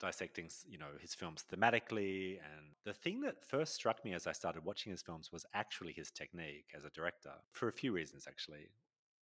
[0.00, 4.32] dissecting, you know, his films thematically, and the thing that first struck me as I
[4.32, 8.26] started watching his films was actually his technique as a director, for a few reasons
[8.28, 8.68] actually.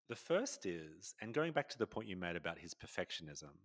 [0.08, 3.56] The first is, and going back to the point you made about his perfectionism,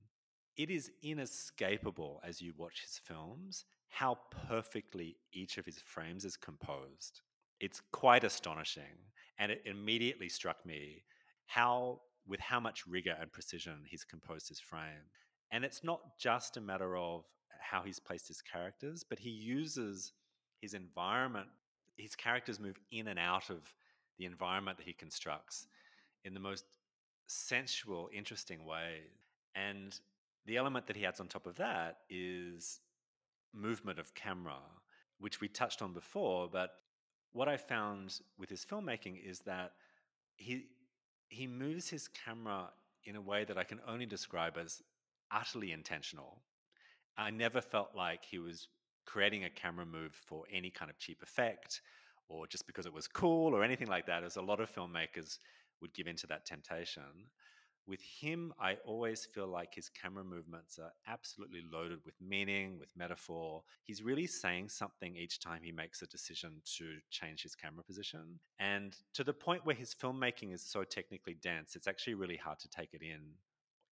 [0.56, 4.18] it is inescapable as you watch his films how
[4.48, 7.22] perfectly each of his frames is composed.
[7.60, 8.84] It's quite astonishing.
[9.38, 11.04] And it immediately struck me
[11.48, 15.08] how, with how much rigor and precision he's composed his frame.
[15.52, 17.26] And it's not just a matter of
[17.60, 20.14] how he's placed his characters, but he uses
[20.62, 21.48] his environment.
[21.98, 23.74] His characters move in and out of
[24.18, 25.68] the environment that he constructs
[26.24, 26.66] in the most
[27.28, 29.02] sensual, interesting way.
[29.56, 29.98] And
[30.46, 32.80] the element that he adds on top of that is
[33.54, 34.60] movement of camera,
[35.20, 36.50] which we touched on before.
[36.52, 36.72] But
[37.32, 39.74] what I found with his filmmaking is that
[40.36, 40.68] he
[41.30, 42.70] he moves his camera
[43.06, 44.82] in a way that I can only describe as
[45.32, 46.42] utterly intentional.
[47.18, 48.68] I never felt like he was
[49.06, 51.82] creating a camera move for any kind of cheap effect
[52.30, 55.40] or just because it was cool or anything like that, as a lot of filmmakers
[55.82, 57.02] would give into that temptation.
[57.88, 62.96] With him, I always feel like his camera movements are absolutely loaded with meaning, with
[62.96, 63.64] metaphor.
[63.84, 68.40] He's really saying something each time he makes a decision to change his camera position.
[68.60, 72.60] And to the point where his filmmaking is so technically dense, it's actually really hard
[72.60, 73.22] to take it in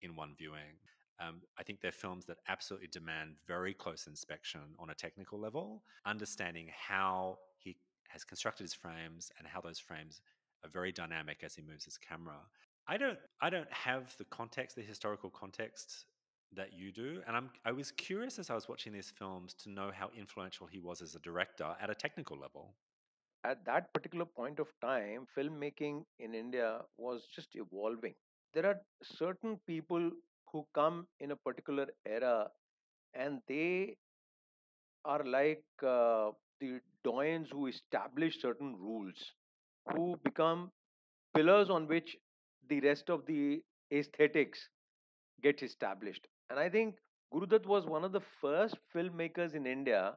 [0.02, 0.76] in one viewing.
[1.18, 5.82] Um, I think they're films that absolutely demand very close inspection on a technical level,
[6.04, 7.76] understanding how he
[8.08, 10.20] has constructed his frames and how those frames
[10.64, 12.38] are very dynamic as he moves his camera.
[12.86, 16.04] I don't I don't have the context, the historical context
[16.52, 19.70] that you do, and I'm I was curious as I was watching these films to
[19.70, 22.74] know how influential he was as a director at a technical level.
[23.44, 28.14] At that particular point of time, filmmaking in India was just evolving.
[28.54, 30.10] There are certain people
[30.52, 32.50] who come in a particular era
[33.14, 33.96] and they
[35.04, 36.30] are like uh,
[36.60, 39.32] the doyens who establish certain rules,
[39.92, 40.70] who become
[41.34, 42.16] pillars on which
[42.68, 44.68] the rest of the aesthetics
[45.42, 46.26] gets established.
[46.50, 46.96] And I think
[47.32, 50.16] Gurudutt was one of the first filmmakers in India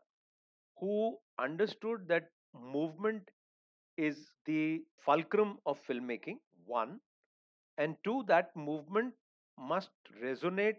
[0.80, 3.30] who understood that movement
[3.98, 7.00] is the fulcrum of filmmaking, one,
[7.78, 9.14] and two, that movement
[9.60, 9.92] must
[10.24, 10.78] resonate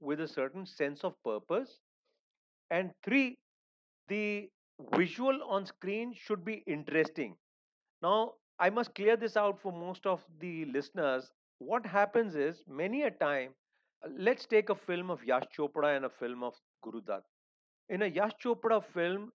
[0.00, 1.80] with a certain sense of purpose,
[2.70, 3.38] and three,
[4.08, 4.50] the
[4.96, 7.36] visual on screen should be interesting.
[8.02, 11.32] Now, I must clear this out for most of the listeners.
[11.58, 13.54] What happens is, many a time,
[14.04, 17.22] uh, let's take a film of Yash Chopra and a film of Gurudutt.
[17.88, 19.32] In a Yash Chopra film,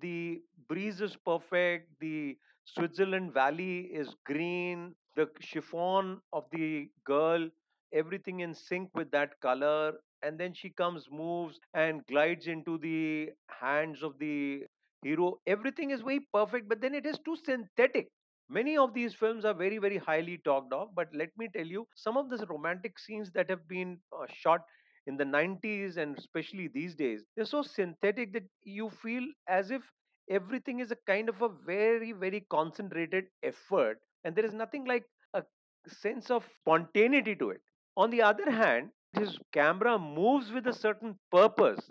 [0.00, 7.48] the breeze is perfect, the Switzerland Valley is green, the chiffon of the girl,
[7.92, 9.94] everything in sync with that color.
[10.22, 14.64] And then she comes, moves, and glides into the hands of the
[15.02, 15.38] hero.
[15.46, 18.08] Everything is very perfect, but then it is too synthetic.
[18.48, 21.86] Many of these films are very, very highly talked of, but let me tell you,
[21.96, 24.60] some of the romantic scenes that have been uh, shot
[25.06, 29.82] in the 90s and especially these days, they're so synthetic that you feel as if
[30.30, 35.04] everything is a kind of a very, very concentrated effort, and there is nothing like
[35.34, 35.42] a
[35.88, 37.60] sense of spontaneity to it.
[37.96, 41.88] On the other hand, his camera moves with a certain purpose.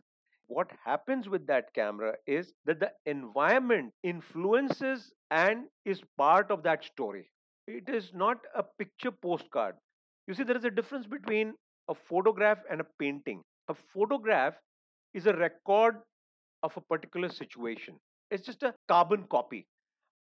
[0.47, 6.83] What happens with that camera is that the environment influences and is part of that
[6.83, 7.31] story.
[7.67, 9.75] It is not a picture postcard.
[10.27, 11.55] You see, there is a difference between
[11.89, 13.43] a photograph and a painting.
[13.69, 14.55] A photograph
[15.13, 16.01] is a record
[16.63, 17.99] of a particular situation,
[18.31, 19.67] it's just a carbon copy.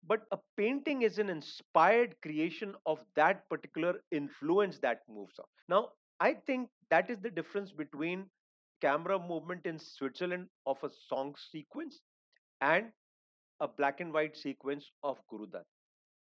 [0.07, 5.47] But a painting is an inspired creation of that particular influence that moves on.
[5.69, 8.27] Now, I think that is the difference between
[8.81, 12.01] camera movement in Switzerland of a song sequence
[12.61, 12.87] and
[13.61, 15.65] a black and white sequence of Gurudutt.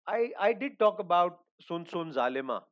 [0.08, 2.64] I, I did talk about Sun Sun Zalima,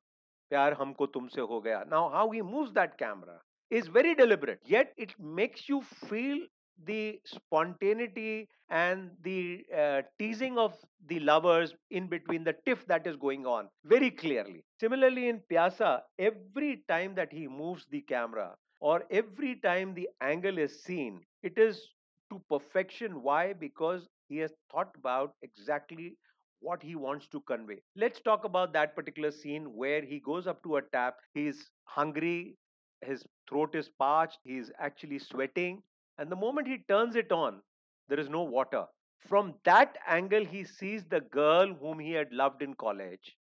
[0.52, 1.84] Pyar Humko Tumse Ho Gaya.
[1.90, 6.38] Now, how he moves that camera is very deliberate, yet it makes you feel
[6.84, 10.76] the spontaneity and the uh, teasing of
[11.08, 14.64] the lovers in between the tiff that is going on very clearly.
[14.80, 20.58] Similarly, in Pyasa, every time that he moves the camera or every time the angle
[20.58, 21.90] is seen, it is
[22.32, 23.22] to perfection.
[23.22, 23.54] Why?
[23.54, 26.18] Because he has thought about exactly
[26.60, 27.82] what he wants to convey.
[27.96, 32.58] Let's talk about that particular scene where he goes up to a tap, he's hungry,
[33.02, 35.84] his throat is parched, he's actually sweating.
[36.18, 37.62] And the moment he turns it on,
[38.10, 38.86] there is no water.
[39.20, 43.38] From that angle, he sees the girl whom he had loved in college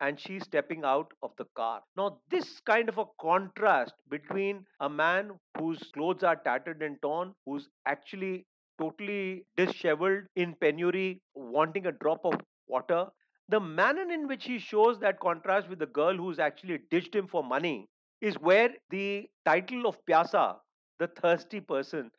[0.00, 1.82] and she's stepping out of the car.
[1.96, 7.34] Now, this kind of a contrast between a man whose clothes are tattered and torn,
[7.46, 8.46] who's actually
[8.80, 13.06] totally disheveled in penury, wanting a drop of water,
[13.48, 17.26] the manner in which he shows that contrast with the girl who's actually ditched him
[17.26, 17.88] for money
[18.20, 20.56] is where the title of Pyasa,
[20.98, 22.10] the thirsty person,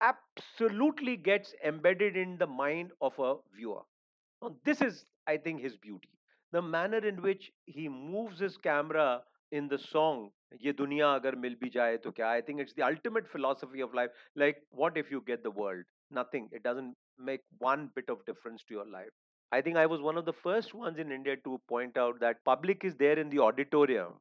[0.00, 3.82] absolutely gets embedded in the mind of a viewer.
[4.42, 6.10] Now, this is, I think, his beauty.
[6.52, 11.54] The manner in which he moves his camera in the song, Ye Duniya Agar Mil
[11.56, 14.10] Bhi Jaye To Kya, I think it's the ultimate philosophy of life.
[14.36, 15.84] Like, what if you get the world?
[16.10, 16.48] Nothing.
[16.52, 19.10] It doesn't make one bit of difference to your life.
[19.52, 22.44] I think I was one of the first ones in India to point out that
[22.44, 24.14] public is there in the auditorium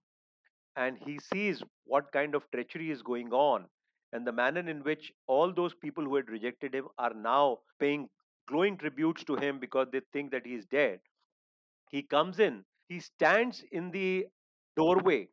[0.75, 3.65] and he sees what kind of treachery is going on
[4.14, 8.08] and the manner in which all those people who had rejected him are now paying
[8.48, 10.98] glowing tributes to him because they think that he is dead.
[11.90, 14.26] He comes in, he stands in the
[14.76, 15.28] doorway.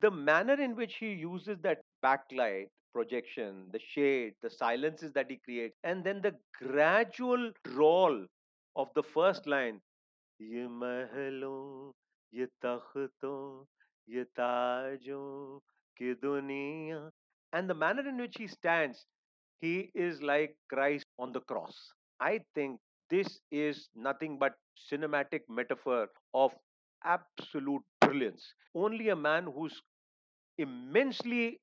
[0.00, 5.36] The manner in which he uses that backlight, projection, the shade, the silences that he
[5.36, 8.26] creates, and then the gradual drawl
[8.76, 9.80] of the first line,
[10.40, 11.92] ये महलों
[12.34, 13.64] ये तख्तों
[14.08, 15.60] ये ताजों
[15.96, 17.00] की दुनिया
[17.53, 19.05] and the manner in which he stands
[19.61, 21.93] he is like christ on the cross.
[22.19, 22.79] I think
[23.09, 24.53] this is nothing but
[24.91, 26.53] cinematic metaphor of
[27.03, 28.53] absolute brilliance.
[28.75, 29.81] Only a man who's
[30.57, 31.59] immensely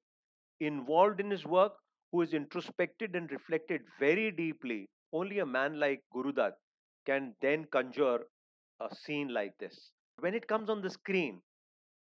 [0.61, 1.75] involved in his work
[2.13, 6.55] who is introspected and reflected very deeply only a man like Gurudutt
[7.07, 8.27] can then conjure
[8.81, 9.93] a scene like this.
[10.21, 11.43] When it comes on the screen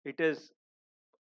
[0.05, 0.53] it is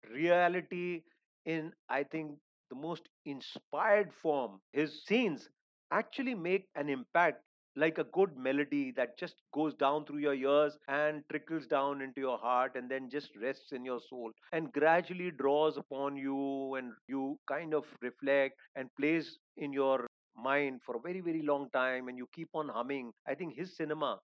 [0.10, 1.04] reality
[1.46, 2.38] in i think
[2.70, 5.50] the most inspired form his scenes
[5.92, 7.42] actually make an impact
[7.76, 12.20] like a good melody that just goes down through your ears and trickles down into
[12.20, 16.92] your heart and then just rests in your soul and gradually draws upon you and
[17.08, 22.08] you kind of reflect and plays in your mind for a very very long time
[22.08, 23.12] and you keep on humming.
[23.28, 24.20] I think his cinema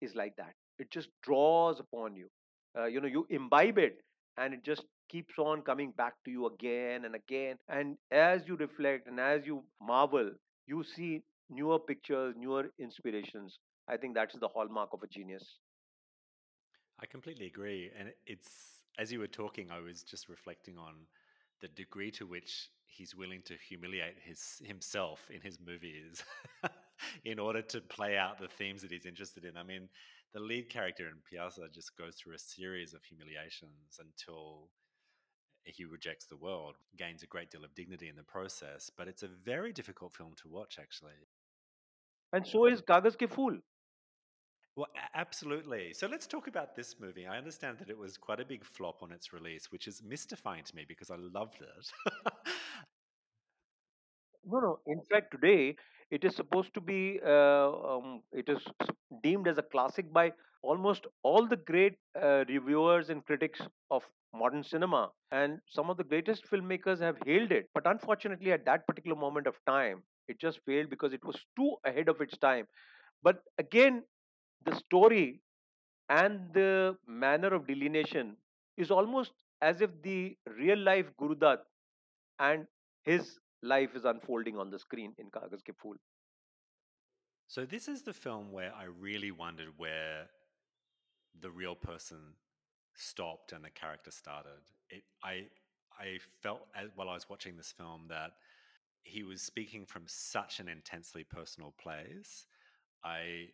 [0.00, 0.52] is like that.
[0.78, 2.28] It just draws upon you.
[2.78, 4.00] Uh, you know you imbibe it
[4.36, 8.56] and it just keeps on coming back to you again and again and as you
[8.56, 10.30] reflect and as you marvel
[10.66, 15.58] you see newer pictures newer inspirations i think that's the hallmark of a genius
[17.00, 17.90] I completely agree.
[17.98, 20.94] And it's, as you were talking, I was just reflecting on
[21.60, 26.24] the degree to which he's willing to humiliate his himself in his movies
[27.24, 29.56] in order to play out the themes that he's interested in.
[29.56, 29.88] I mean,
[30.32, 34.68] the lead character in Pyasa just goes through a series of humiliations until
[35.70, 38.90] he rejects the world, gains a great deal of dignity in the process.
[38.96, 41.28] But it's a very difficult film to watch, actually.
[42.32, 43.58] and so is Kagaz Ke Phool
[44.76, 45.92] Well, absolutely.
[45.92, 47.26] So let's talk about this movie.
[47.26, 50.62] I understand that it was quite a big flop on its release, which is mystifying
[50.64, 52.12] to me because I loved it.
[54.44, 54.78] No, no.
[54.86, 55.76] In fact, today
[56.10, 57.20] it is supposed to be.
[57.24, 58.58] Uh, um, it is
[59.22, 64.02] deemed as a classic by almost all the great uh, reviewers and critics of
[64.38, 67.68] modern cinema, and some of the greatest filmmakers have hailed it.
[67.74, 71.76] But unfortunately, at that particular moment of time, it just failed because it was too
[71.84, 72.66] ahead of its time.
[73.22, 74.04] But again,
[74.64, 75.40] the story
[76.08, 78.36] and the manner of delineation
[78.76, 81.58] is almost as if the real life Gurudutt
[82.38, 82.66] and
[83.04, 85.96] his life is unfolding on the screen in Kagaz Ke Phool.
[87.46, 90.28] so this is the film where I really wondered where
[91.40, 92.18] the real person
[92.98, 94.60] stopped and the character started.
[94.90, 95.46] It, I,
[95.98, 98.32] I felt as, while I was watching this film that
[99.02, 102.46] he was speaking from such an intensely personal place.
[103.04, 103.48] I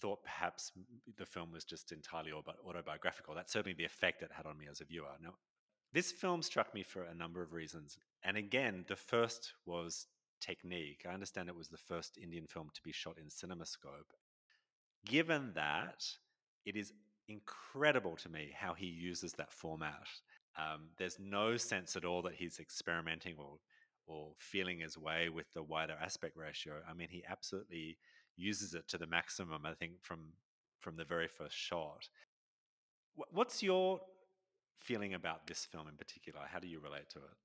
[0.00, 0.72] thought perhaps
[1.16, 3.34] the film was just entirely autobiographical.
[3.34, 5.08] That's certainly the effect it had on me as a viewer.
[5.22, 5.34] Now,
[5.92, 7.98] this film struck me for a number of reasons.
[8.22, 10.06] And again, the first was
[10.40, 11.04] technique.
[11.08, 14.14] I understand it was the first Indian film to be shot in CinemaScope.
[15.04, 16.04] Given that,
[16.64, 16.92] it is
[17.28, 20.08] incredible to me how he uses that format.
[20.56, 23.58] Um, there's no sense at all that he's experimenting or
[24.06, 26.76] or feeling his way with the wider aspect ratio.
[26.88, 27.98] I mean, he absolutely
[28.36, 29.66] uses it to the maximum.
[29.66, 30.32] I think from
[30.80, 32.08] from the very first shot.
[33.30, 34.00] What's your
[34.80, 36.40] feeling about this film in particular?
[36.50, 37.36] How do you relate to it?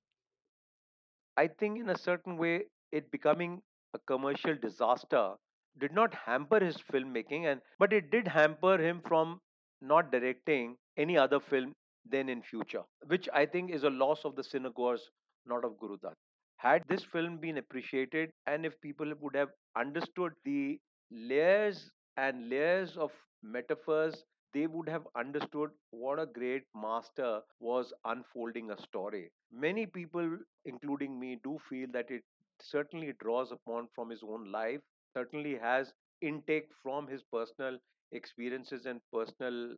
[1.36, 3.62] I think, in a certain way, it becoming
[3.96, 5.34] a commercial disaster
[5.80, 9.42] did not hamper his filmmaking, and but it did hamper him from
[9.84, 11.74] not directing any other film
[12.06, 15.02] then in future, which I think is a loss of the cinegoers,
[15.46, 16.16] not of Guru Dutt.
[16.58, 20.80] Had this film been appreciated, and if people would have understood the
[21.12, 23.12] layers and layers of
[23.44, 24.24] metaphors,
[24.54, 29.32] they would have understood what a great master was unfolding a story.
[29.52, 32.24] Many people, including me, do feel that it
[32.62, 34.82] certainly draws upon from his own life,
[35.14, 35.94] certainly has
[36.24, 37.78] intake from his personal
[38.12, 39.76] experiences and personal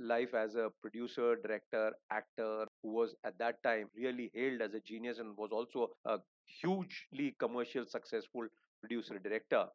[0.00, 4.80] life as a producer, director, actor who was at that time really hailed as a
[4.80, 8.46] genius and was also a hugely commercial successful
[8.80, 9.66] producer director.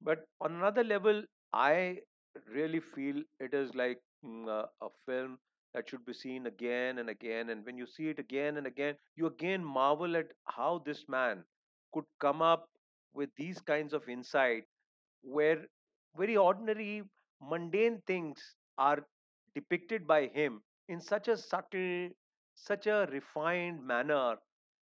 [0.00, 2.00] But on another level, I
[2.52, 5.38] really feel it is like mm, a, film
[5.74, 7.50] that should be seen again and again.
[7.50, 11.44] And when you see it again and again, you again marvel at how this man
[11.92, 12.68] could come up
[13.14, 14.64] with these kinds of insight
[15.22, 15.66] where
[16.16, 17.02] very ordinary,
[17.40, 19.06] mundane things are
[19.54, 22.08] depicted by him in such a subtle,
[22.54, 24.36] such a refined manner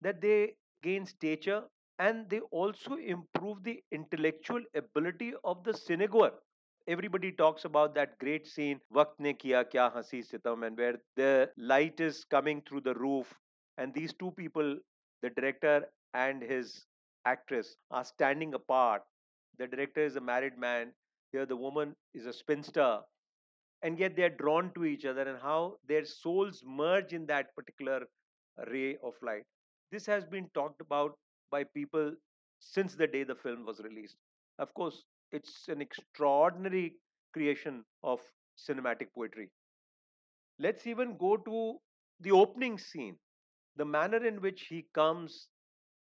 [0.02, 1.64] that they gain stature
[2.00, 6.32] and they also improve the intellectual ability of the cinegoer.
[6.88, 11.52] Everybody talks about that great scene, Waqt ne kiya kya haseen sitam, and where the
[11.58, 13.34] light is coming through the roof,
[13.78, 14.78] and these two people,
[15.22, 16.86] the director and his
[17.26, 19.04] actress, are standing apart.
[19.58, 20.94] The director is a married man.
[21.32, 23.02] Here, the woman is a spinster,
[23.82, 27.56] and yet they are drawn to each other, and how their souls merge in that
[27.56, 28.08] particular
[28.68, 29.44] ray of light.
[29.92, 31.18] This has been talked about
[31.52, 32.14] by people
[32.60, 34.18] since the day the film was released.
[34.60, 36.96] Of course, it's an extraordinary
[37.34, 38.22] creation of
[38.58, 39.50] cinematic poetry.
[40.60, 41.80] Let's even go to
[42.20, 43.18] the opening scene,
[43.76, 45.48] the manner in which he comes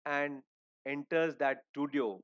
[0.07, 0.43] and
[0.87, 2.21] enters that studio,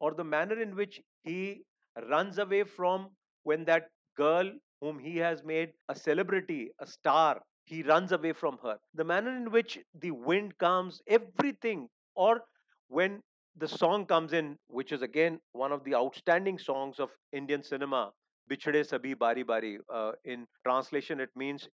[0.00, 1.62] or the manner in which he
[2.08, 3.10] runs away from
[3.44, 8.58] when that girl whom he has made a celebrity, a star, he runs away from
[8.62, 8.78] her.
[8.94, 12.42] The manner in which the wind comes, everything, or
[12.88, 13.22] when
[13.56, 18.12] the song comes in, which is again one of the outstanding songs of Indian cinema,
[18.50, 19.78] Bichhade Sabhi Bari Bari.
[19.92, 21.68] Uh, in translation, it means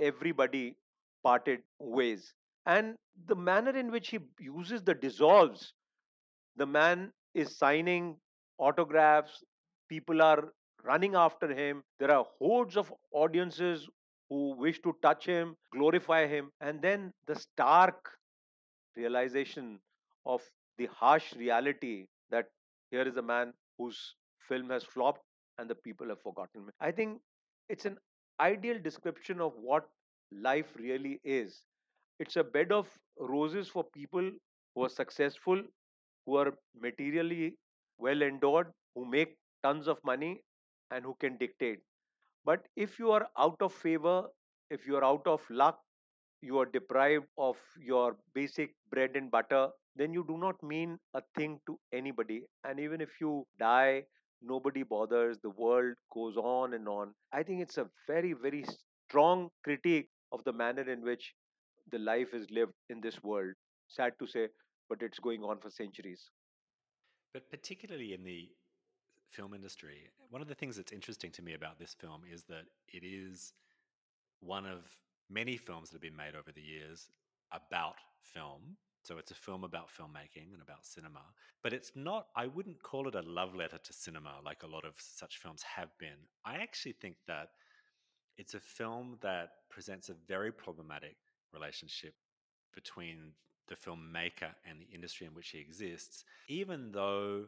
[0.00, 0.76] everybody
[1.22, 2.34] parted ways.
[2.66, 2.96] And
[3.26, 5.74] the manner in which he uses the dissolves,
[6.56, 8.16] the man is signing
[8.58, 9.44] autographs,
[9.88, 10.52] people are
[10.84, 13.88] running after him, there are hordes of audiences
[14.30, 18.12] who wish to touch him, glorify him, and then the stark
[18.96, 19.80] realization
[20.26, 20.42] of
[20.78, 22.46] the harsh reality that
[22.90, 24.14] here is a man whose
[24.48, 25.22] film has flopped
[25.58, 26.70] and the people have forgotten him.
[26.80, 27.20] I think
[27.68, 27.98] it's an
[28.40, 29.88] ideal description of what
[30.32, 31.62] life really is.
[32.18, 34.30] It's a bed of roses for people
[34.74, 35.62] who are successful,
[36.26, 37.56] who are materially
[37.98, 40.42] well endowed, who make tons of money,
[40.90, 41.80] and who can dictate.
[42.44, 44.28] But if you are out of favor,
[44.70, 45.80] if you are out of luck,
[46.42, 51.22] you are deprived of your basic bread and butter, then you do not mean a
[51.36, 52.44] thing to anybody.
[52.64, 54.04] And even if you die,
[54.42, 57.14] nobody bothers, the world goes on and on.
[57.32, 58.64] I think it's a very, very
[59.08, 61.34] strong critique of the manner in which
[61.90, 63.54] the life is lived in this world.
[63.88, 64.48] Sad to say,
[64.88, 66.30] but it's going on for centuries.
[67.32, 68.48] But particularly in the
[69.30, 72.64] film industry, one of the things that's interesting to me about this film is that
[72.88, 73.52] it is
[74.40, 74.84] one of
[75.28, 77.08] many films that have been made over the years
[77.52, 78.76] about film.
[79.02, 81.22] So it's a film about filmmaking and about cinema.
[81.62, 84.84] But it's not, I wouldn't call it a love letter to cinema like a lot
[84.84, 86.18] of such films have been.
[86.44, 87.50] I actually think that
[88.36, 91.16] it's a film that presents a very problematic
[91.52, 92.14] relationship
[92.74, 93.32] between
[93.68, 97.44] the filmmaker and the industry in which he exists, even though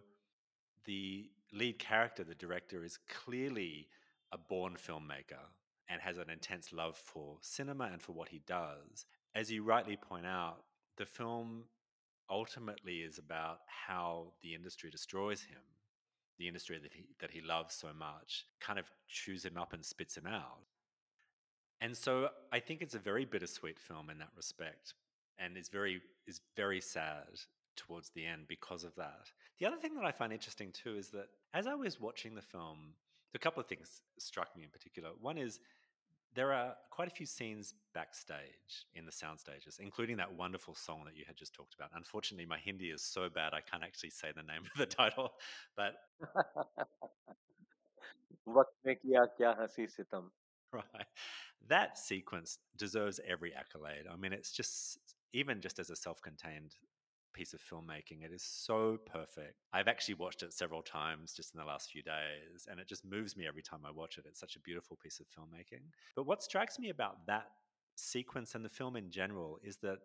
[0.84, 3.88] the lead character, the director, is clearly
[4.32, 5.44] a born filmmaker
[5.88, 9.06] and has an intense love for cinema and for what he does.
[9.34, 10.58] As you rightly point out,
[10.96, 11.64] the film
[12.30, 15.60] ultimately is about how the industry destroys him.
[16.38, 19.84] The industry that he that he loves so much kind of chews him up and
[19.84, 20.60] spits him out.
[21.80, 24.94] And so I think it's a very bittersweet film in that respect,
[25.39, 27.39] and is very is very sad
[27.75, 29.31] towards the end because of that.
[29.59, 32.41] The other thing that I find interesting too is that as I was watching the
[32.41, 32.93] film,
[33.35, 35.09] a couple of things struck me in particular.
[35.19, 35.59] One is
[36.35, 41.03] there are quite a few scenes backstage in the sound stages, including that wonderful song
[41.05, 41.89] that you had just talked about.
[41.95, 45.33] Unfortunately, my Hindi is so bad I can't actually say the name of the title,
[45.75, 45.93] but
[48.47, 50.29] वक्त में किया क्या हंसी सितम
[50.73, 51.05] right,
[51.67, 54.07] that sequence deserves every accolade.
[54.11, 54.97] I mean, it's just
[55.32, 56.74] even just as a self-contained
[57.32, 58.24] piece of filmmaking.
[58.24, 59.54] It is so perfect.
[59.72, 63.04] I've actually watched it several times just in the last few days, and it just
[63.04, 64.24] moves me every time I watch it.
[64.26, 65.82] It's such a beautiful piece of filmmaking.
[66.16, 67.46] But what strikes me about that
[67.94, 69.98] sequence and the film in general is that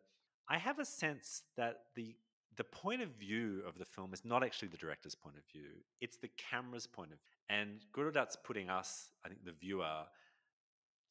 [0.49, 2.15] I have a sense that the
[2.55, 5.69] the point of view of the film is not actually the director's point of view;
[6.01, 7.57] it's the camera's point of view.
[7.57, 10.03] And Guru Dutt's putting us, I think, the viewer,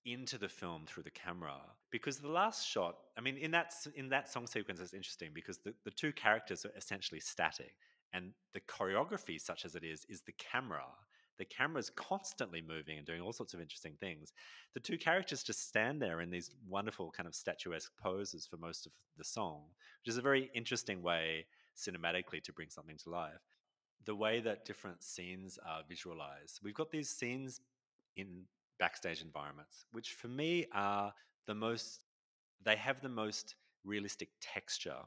[0.05, 1.57] into the film through the camera
[1.91, 5.59] because the last shot i mean in that in that song sequence is interesting because
[5.59, 7.75] the, the two characters are essentially static
[8.13, 10.85] and the choreography such as it is is the camera.
[11.39, 14.33] The camera's constantly moving and doing all sorts of interesting things.
[14.75, 18.87] The two characters just stand there in these wonderful kind of statuesque poses for most
[18.87, 19.63] of the song
[20.03, 21.47] which is a very interesting way
[21.77, 23.41] cinematically to bring something to life.
[24.05, 26.61] The way that different scenes are visualized.
[26.63, 27.61] We've got these scenes
[28.17, 28.43] in
[28.83, 31.15] backstage environments, which for me are
[31.47, 32.05] the most,
[32.65, 33.55] they have the most
[33.85, 35.03] realistic texture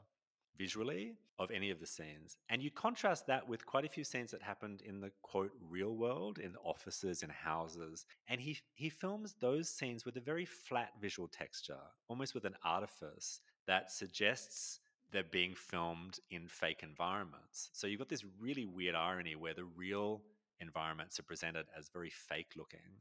[0.56, 2.38] visually of any of the scenes.
[2.48, 5.94] And you contrast that with quite a few scenes that happened in the quote real
[5.94, 8.06] world, in offices, in houses.
[8.28, 12.56] And he he films those scenes with a very flat visual texture, almost with an
[12.64, 14.80] artifice that suggests
[15.12, 17.68] they're being filmed in fake environments.
[17.74, 20.22] So you've got this really weird irony where the real
[20.60, 22.96] environments are presented as very fake looking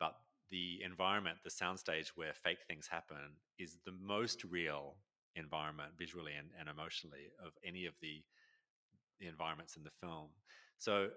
[0.00, 0.14] but
[0.50, 4.96] the environment, the soundstage where fake things happen, is the most real
[5.36, 8.24] environment visually and, and emotionally of any of the,
[9.20, 10.28] the environments in the film.
[10.78, 11.10] So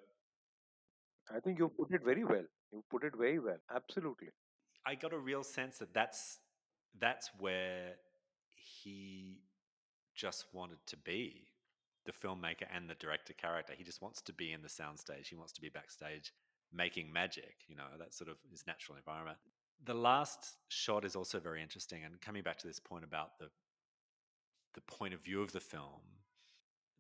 [1.34, 2.46] I think you put it very well.
[2.72, 3.58] You put it very well.
[3.74, 4.28] Absolutely.
[4.86, 6.40] I got a real sense that that's
[7.00, 7.94] that's where
[8.84, 9.40] he
[10.14, 11.48] just wanted to be
[12.06, 13.74] the filmmaker and the director character.
[13.76, 15.28] He just wants to be in the soundstage.
[15.30, 16.34] He wants to be backstage
[16.74, 19.38] making magic, you know, that sort of his natural environment.
[19.86, 22.04] The last shot is also very interesting.
[22.04, 23.50] And coming back to this point about the
[24.74, 26.02] the point of view of the film,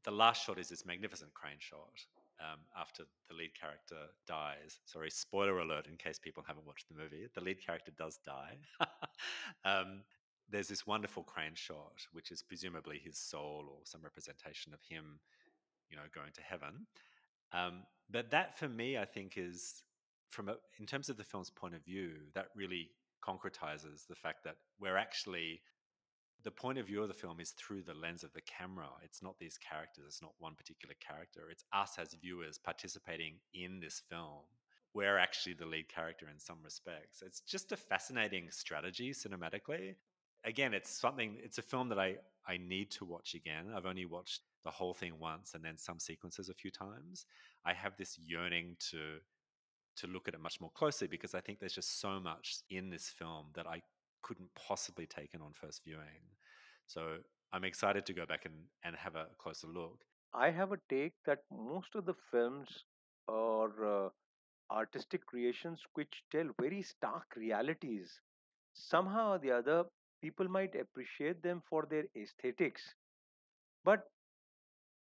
[0.03, 2.05] the last shot is this magnificent crane shot
[2.39, 3.95] um, after the lead character
[4.27, 4.79] dies.
[4.85, 7.27] Sorry, spoiler alert in case people haven't watched the movie.
[7.33, 8.57] The lead character does die.
[9.65, 10.01] um,
[10.49, 15.19] there's this wonderful crane shot, which is presumably his soul or some representation of him,
[15.89, 16.85] you know, going to heaven.
[17.53, 19.83] Um, but that for me, I think is
[20.29, 22.89] from a, in terms of the film's point of view, that really
[23.23, 25.61] concretizes the fact that we're actually
[26.43, 28.89] the point of view of the film is through the lens of the camera.
[29.03, 30.05] It's not these characters.
[30.07, 31.43] It's not one particular character.
[31.49, 34.43] It's us as viewers participating in this film.
[34.93, 37.23] We're actually the lead character in some respects.
[37.25, 39.95] It's just a fascinating strategy cinematically.
[40.43, 41.37] Again, it's something.
[41.41, 43.71] It's a film that I I need to watch again.
[43.73, 47.25] I've only watched the whole thing once and then some sequences a few times,
[47.65, 49.19] I have this yearning to
[49.95, 52.89] to look at it much more closely because I think there's just so much in
[52.89, 53.81] this film that I
[54.23, 56.23] couldn't possibly take in on first viewing.
[56.87, 57.17] So
[57.51, 60.03] I'm excited to go back and, and have a closer look.
[60.33, 62.67] I have a take that most of the films
[63.27, 64.09] or uh,
[64.71, 68.19] artistic creations which tell very stark realities,
[68.73, 69.83] somehow or the other,
[70.21, 72.81] people might appreciate them for their aesthetics.
[73.83, 74.05] But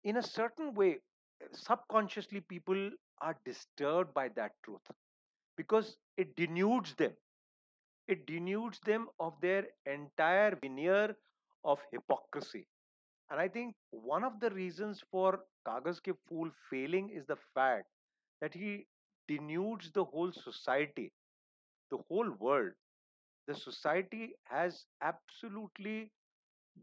[0.04, 1.00] in a certain way,
[1.54, 2.92] subconsciously, people
[3.22, 4.92] are disturbed by that truth
[5.58, 7.14] because it denudes them.
[8.08, 11.16] It denudes them of their entire veneer
[11.64, 12.68] of hypocrisy.
[13.30, 17.88] And I think one of the reasons for Kagaz Ke Phool failing is the fact
[18.42, 18.88] that he
[19.30, 21.14] denudes the whole society,
[21.90, 22.74] the whole world.
[23.48, 26.12] The society has absolutely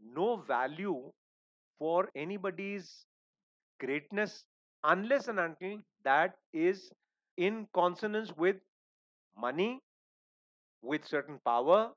[0.03, 1.11] no value
[1.79, 3.05] for anybody's
[3.79, 4.45] greatness
[4.83, 6.91] unless and until that is
[7.37, 8.57] in consonance with
[9.37, 9.81] money,
[10.81, 11.91] with certain power,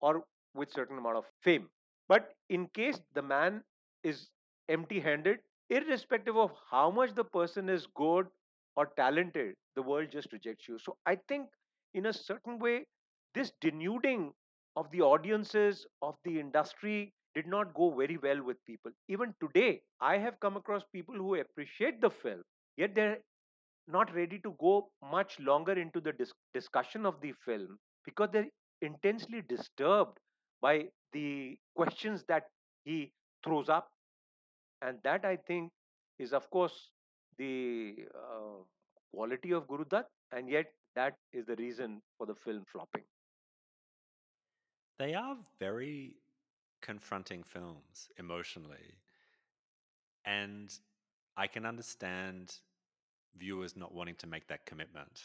[0.00, 1.68] or with certain amount of fame.
[2.08, 3.62] But in case the man
[4.04, 4.28] is
[4.68, 5.40] empty handed,
[5.70, 8.28] irrespective of how much the person is good
[8.76, 10.78] or talented, the world just rejects you.
[10.78, 11.48] So I think,
[11.94, 12.86] in a certain way,
[13.34, 14.32] this denuding
[14.76, 18.90] of the audiences, of the industry, did not go very well with people.
[19.08, 22.42] Even today, I have come across people who appreciate the film,
[22.76, 23.18] yet they're
[23.88, 28.50] not ready to go much longer into the dis- discussion of the film because they're
[28.80, 30.18] intensely disturbed
[30.60, 32.48] by the questions that
[32.84, 33.12] he
[33.44, 33.90] throws up.
[34.82, 35.72] And that, I think,
[36.18, 36.90] is, of course,
[37.38, 38.62] the uh,
[39.12, 43.04] quality of Guru Dutt, and yet that is the reason for the film flopping.
[44.98, 46.21] They are very
[46.82, 48.98] confronting films emotionally.
[50.24, 50.70] And
[51.36, 52.54] I can understand
[53.36, 55.22] viewers not wanting to make that commitment.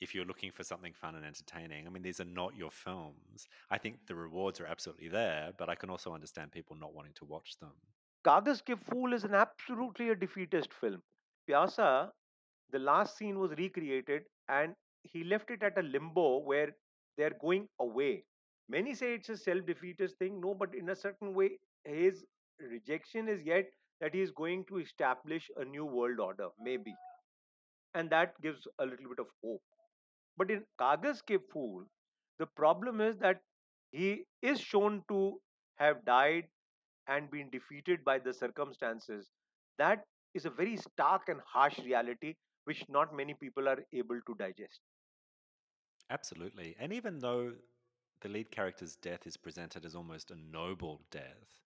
[0.00, 3.46] If you're looking for something fun and entertaining, I mean, these are not your films.
[3.70, 7.12] I think the rewards are absolutely there, but I can also understand people not wanting
[7.16, 7.72] to watch them.
[8.26, 11.02] Kagaz Ke Phool is an absolutely a defeatist film.
[11.48, 12.10] Pyasa,
[12.70, 16.74] the last scene was recreated and he left it at a limbo where
[17.16, 18.24] they're going away.
[18.72, 20.40] Many say it's a self defeatist thing.
[20.40, 22.24] No, but in a certain way, his
[22.60, 23.70] rejection is yet
[24.00, 26.94] that he is going to establish a new world order, maybe.
[27.94, 29.62] And that gives a little bit of hope.
[30.36, 31.86] But in Kagaz Phool,
[32.38, 33.42] the problem is that
[33.92, 35.40] he is shown to
[35.76, 36.48] have died
[37.08, 39.30] and been defeated by the circumstances.
[39.78, 44.34] That is a very stark and harsh reality which not many people are able to
[44.34, 44.80] digest.
[46.10, 46.76] Absolutely.
[46.78, 47.54] And even though
[48.22, 51.60] the lead character's death is presented as almost a noble death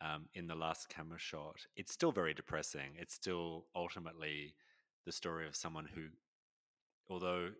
[0.00, 2.90] um, in the last camera shot, it's still very depressing.
[2.96, 4.54] It's still ultimately
[5.06, 6.02] the story of someone who,
[7.10, 7.50] although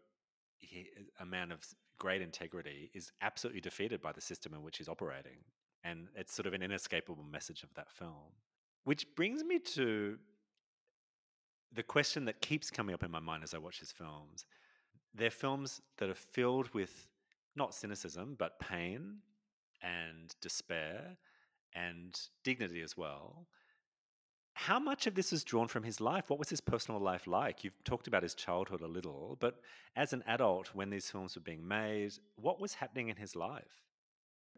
[0.58, 0.86] he,
[1.20, 1.64] a man of
[1.98, 5.38] great integrity, is absolutely defeated by the system in which he's operating.
[5.82, 8.34] And it's sort of an inescapable message of that film.
[8.84, 10.18] Which brings me to
[11.72, 14.44] the question that keeps coming up in my mind as I watch his films.
[15.14, 17.08] They're films that are filled with
[17.58, 19.18] not cynicism, but pain
[19.82, 21.18] and despair
[21.74, 23.46] and dignity as well.
[24.54, 26.30] How much of this is drawn from his life?
[26.30, 27.62] What was his personal life like?
[27.62, 29.60] You've talked about his childhood a little, but
[29.94, 33.84] as an adult, when these films were being made, what was happening in his life?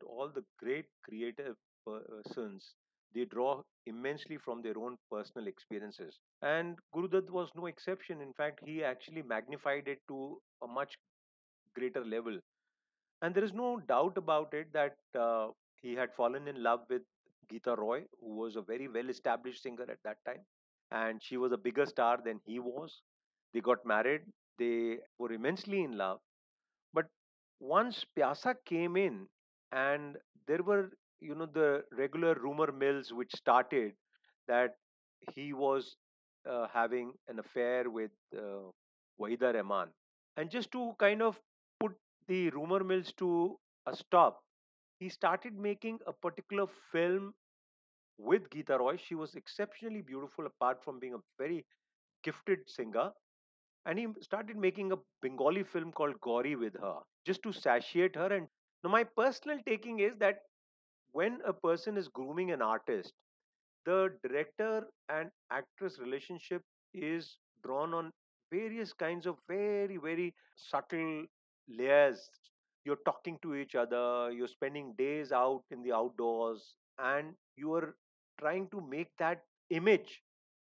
[0.07, 2.77] All the great creative persons uh,
[3.15, 6.19] they draw immensely from their own personal experiences.
[6.43, 8.21] And Gurudutt was no exception.
[8.21, 10.97] In fact, he actually magnified it to a much
[11.75, 12.39] greater level.
[13.23, 17.03] And there is no doubt about it that uh, he had fallen in love with
[17.51, 20.45] Geeta Roy, who was a very well established singer at that time.
[20.91, 23.03] And she was a bigger star than he was.
[23.53, 24.23] They got married,
[24.59, 26.21] they were immensely in love.
[26.93, 27.07] But
[27.61, 29.29] once Pyasa came in,
[29.73, 30.17] and
[30.47, 30.91] there were
[31.21, 33.95] you know the regular rumor mills which started
[34.49, 34.77] that
[35.35, 35.97] he was
[36.49, 38.71] uh, having an affair with uh,
[39.21, 39.89] Waheeda Rehman.
[40.37, 41.41] And just to kind of
[42.31, 44.43] the rumor mills to a stop,
[45.01, 47.35] he started making a particular film
[48.19, 48.97] with Geeta Roy.
[48.97, 51.67] She was exceptionally beautiful, apart from being a very
[52.23, 53.11] gifted singer.
[53.87, 58.33] And he started making a Bengali film called Gauri with her, just to satiate her.
[58.33, 58.47] And
[58.85, 60.41] now, my personal taking is that
[61.13, 63.13] when a person is grooming an artist,
[63.87, 66.63] the director and actress relationship
[66.95, 68.13] is drawn on
[68.53, 71.25] various kinds of very, very subtle
[71.71, 72.31] layers.
[72.85, 77.97] You're talking to each other, you're spending days out in the outdoors, and you are
[78.41, 80.23] trying to make that image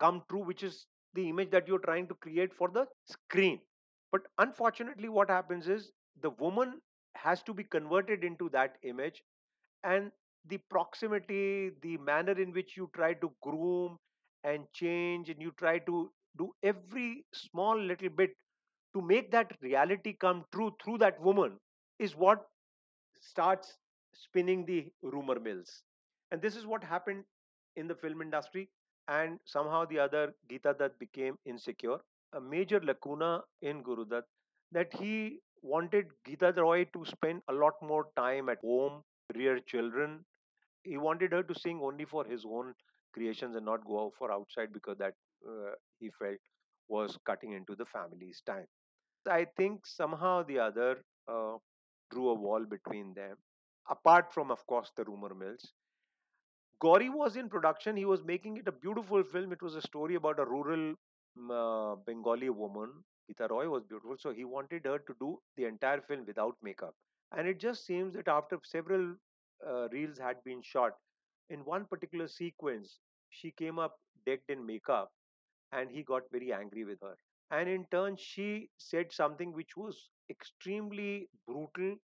[0.01, 3.61] come true, which is the image that you're trying to create for the screen.
[4.11, 6.80] But unfortunately, what happens is the woman
[7.14, 9.22] has to be converted into that image
[9.84, 10.11] and
[10.47, 13.99] the proximity, the manner in which you try to groom
[14.45, 18.34] and change, and you try to do every small little bit
[18.95, 21.59] to make that reality come true through that woman
[21.99, 22.47] is what
[23.20, 23.76] starts
[24.14, 25.82] spinning the rumor mills.
[26.30, 27.24] And this is what happened
[27.76, 28.68] in the film industry.
[29.09, 31.99] And somehow the other, Geeta Dutt became insecure.
[32.32, 34.24] A major lacuna in Guru Dutt
[34.72, 39.03] that he wanted Geeta Roy to spend a lot more time at home,
[39.34, 40.24] rear children,
[40.84, 42.74] he wanted her to sing only for his own
[43.12, 45.14] creations and not go out for outside because that
[45.49, 46.38] uh, he felt
[46.88, 48.66] was cutting into the family's time.
[49.26, 51.58] I think somehow the other uh,
[52.10, 53.36] drew a wall between them.
[53.88, 55.72] Apart from, of course, the rumor mills,
[56.80, 57.96] Gauri was in production.
[57.96, 59.52] He was making it a beautiful film.
[59.52, 60.94] It was a story about a rural
[61.38, 63.04] mm, uh, Bengali woman.
[63.30, 66.94] Geeta Roy was beautiful, so he wanted her to do the entire film without makeup.
[67.32, 69.14] And it just seems that after several
[69.66, 70.92] uh, reels had been shot,
[71.48, 72.98] in one particular sequence,
[73.30, 75.10] she came up decked in makeup
[75.72, 77.16] and he got very angry with her.
[77.53, 81.96] And in turn, she said something which was extremely brutal.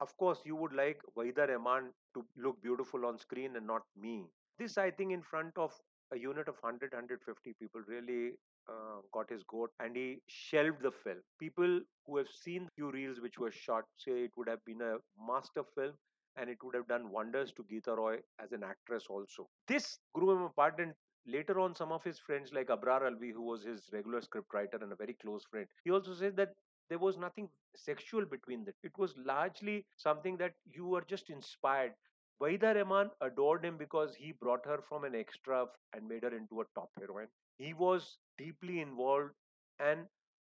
[0.00, 4.26] Of course, you would like Waheeda Rehman to look beautiful on screen and not me.
[4.58, 5.72] This, I think, in front of
[6.12, 8.32] a unit of 100, 150 people really
[8.68, 11.18] uh, got his goat and he shelved the film.
[11.40, 14.96] People who have seen few reels which were shot say it would have been a
[15.26, 15.94] master film
[16.36, 19.48] and it would have done wonders to Geeta Roy as an actress also.
[19.68, 20.94] This grew him apart and
[21.26, 24.92] later on some of his friends like Abrar Alvi who was his regular scriptwriter and
[24.92, 26.54] a very close friend he also said that
[26.88, 28.74] there was nothing sexual between them.
[28.82, 31.94] It was largely something that you were just inspired.
[32.42, 36.60] Waheeda Rehman adored him because he brought her from an extra and made her into
[36.60, 37.28] a top heroine.
[37.56, 39.32] He was deeply involved
[39.78, 40.06] and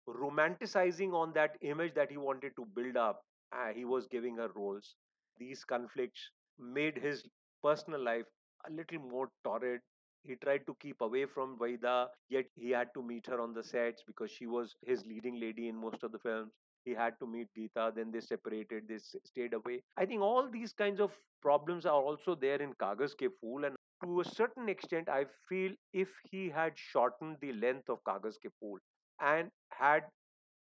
[0.07, 3.23] romanticizing on that image that he wanted to build up.
[3.51, 4.95] Uh, he was giving her roles
[5.37, 7.23] these conflicts made his
[7.63, 8.25] personal life
[8.67, 9.81] a little more torrid.
[10.23, 13.63] He tried to keep away from Waheeda, yet he had to meet her on the
[13.63, 16.51] sets because she was his leading lady in most of the films.
[16.85, 19.81] He had to meet Geeta, then they separated, they stayed away.
[19.97, 21.11] I think all these kinds of
[21.41, 25.73] problems are also there in Kagaz Ke Phool, and to a certain extent, I feel
[25.93, 28.79] if he had shortened the length of Kagaz Ke Phool
[29.19, 30.05] and had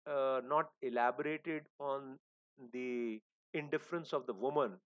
[0.07, 2.19] uh, not elaborated on
[2.73, 3.21] the
[3.55, 4.79] indifference of the woman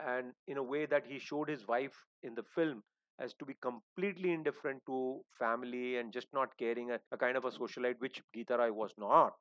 [0.00, 2.82] and in a way that he showed his wife in the film
[3.18, 7.44] as to be completely indifferent to family and just not caring a, a kind of
[7.44, 9.34] a socialite which Geeta Roy was not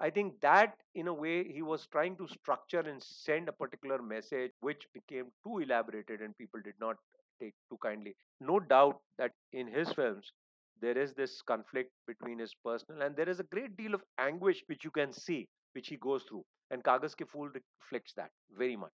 [0.00, 4.02] I think that, in a way, he was trying to structure and send a particular
[4.02, 6.96] message which became too elaborated and people did not
[7.40, 8.14] take too kindly.
[8.40, 10.32] No doubt that in his films,
[10.80, 14.62] there is this conflict between his personal and there is a great deal of anguish
[14.66, 16.44] which you can see, which he goes through.
[16.70, 18.92] And Kagaz Ke Phool reflects that very much.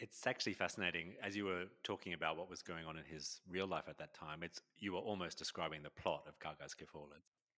[0.00, 1.12] It's actually fascinating.
[1.22, 4.14] As you were talking about what was going on in his real life at that
[4.14, 7.10] time, it's you were almost describing the plot of Kagaz Ke Phool.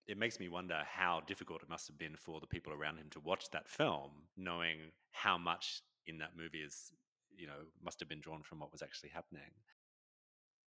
[0.09, 3.07] It makes me wonder how difficult it must have been for the people around him
[3.11, 4.79] to watch that film, knowing
[5.13, 6.91] how much in that movie is,
[7.31, 9.53] you know, must have been drawn from what was actually happening.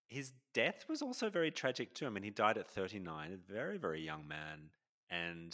[0.08, 2.06] His death was also very tragic too.
[2.06, 4.70] I mean, he died at 39, a very, very young man,
[5.10, 5.54] and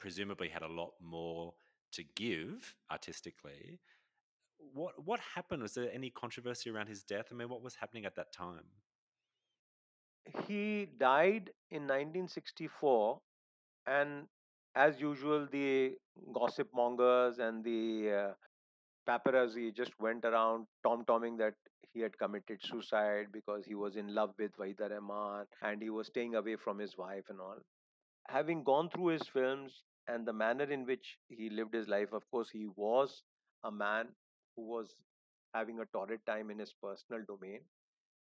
[0.00, 1.54] presumably had a lot more
[1.92, 3.78] to give artistically.
[4.58, 5.62] What what happened?
[5.62, 7.26] Was there any controversy around his death?
[7.30, 8.64] I mean, what was happening at that time?
[10.46, 13.20] He died in 1964,
[13.86, 14.26] and
[14.74, 15.92] as usual, the
[16.32, 18.32] gossip mongers and the uh,
[19.08, 21.54] paparazzi just went around tom-tomming that
[21.92, 26.08] he had committed suicide because he was in love with Waheeda Rehman and he was
[26.08, 27.58] staying away from his wife and all.
[28.28, 32.28] Having gone through his films and the manner in which he lived his life, of
[32.30, 33.22] course, he was
[33.62, 34.08] a man
[34.56, 34.96] who was
[35.54, 37.60] having a torrid time in his personal domain.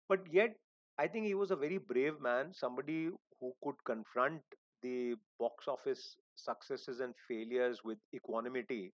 [0.10, 0.58] But yet,
[0.98, 3.10] I think he was a very brave man, somebody
[3.40, 4.42] who could confront
[4.82, 8.94] the box office successes and failures with equanimity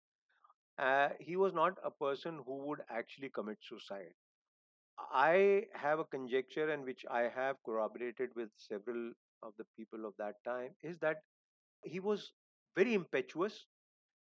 [0.79, 4.13] uh, he was not a person who would actually commit suicide.
[5.13, 9.11] I have a conjecture, and which I have corroborated with several
[9.43, 11.23] of the people of that time, is that
[11.83, 12.33] he was
[12.75, 13.67] very impetuous,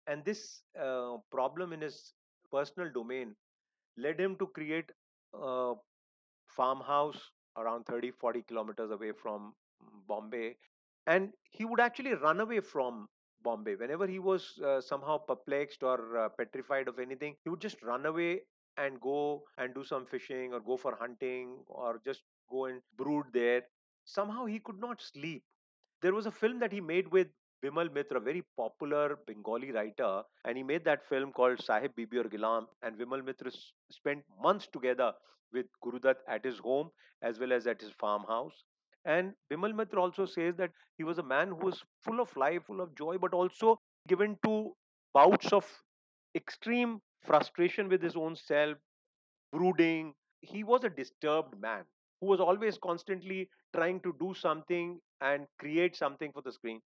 [0.07, 2.13] and this uh, problem in his
[2.51, 3.35] personal domain
[3.97, 4.91] led him to create
[5.33, 5.73] a
[6.55, 7.19] farmhouse
[7.57, 9.53] around 30 40 kilometers away from
[10.07, 10.55] Bombay
[11.07, 13.07] and he would actually run away from
[13.43, 17.35] Bombay whenever he was uh, somehow perplexed or uh, petrified of anything.
[17.43, 18.41] He would just run away
[18.77, 23.25] and go and do some fishing or go for hunting or just go and brood
[23.33, 23.63] there.
[24.05, 25.43] Somehow he could not sleep.
[26.01, 27.27] There was a film that he made with
[27.63, 32.23] Bimal Mitra, very popular Bengali writer, and he made that film called Sahib Bibi Aur
[32.25, 32.67] Ghulam.
[32.81, 35.13] And Bimal Mitra s- spent months together
[35.51, 36.91] with Gurudutt at his home
[37.21, 38.63] as well as at his farmhouse.
[39.05, 42.65] And Bimal Mitra also says that he was a man who was full of life,
[42.65, 44.75] full of joy, but also given to
[45.13, 45.65] bouts of
[46.35, 48.77] extreme frustration with his own self,
[49.51, 50.13] brooding.
[50.41, 51.85] He was a disturbed man
[52.21, 56.81] who was always constantly trying to do something and create something for the screen.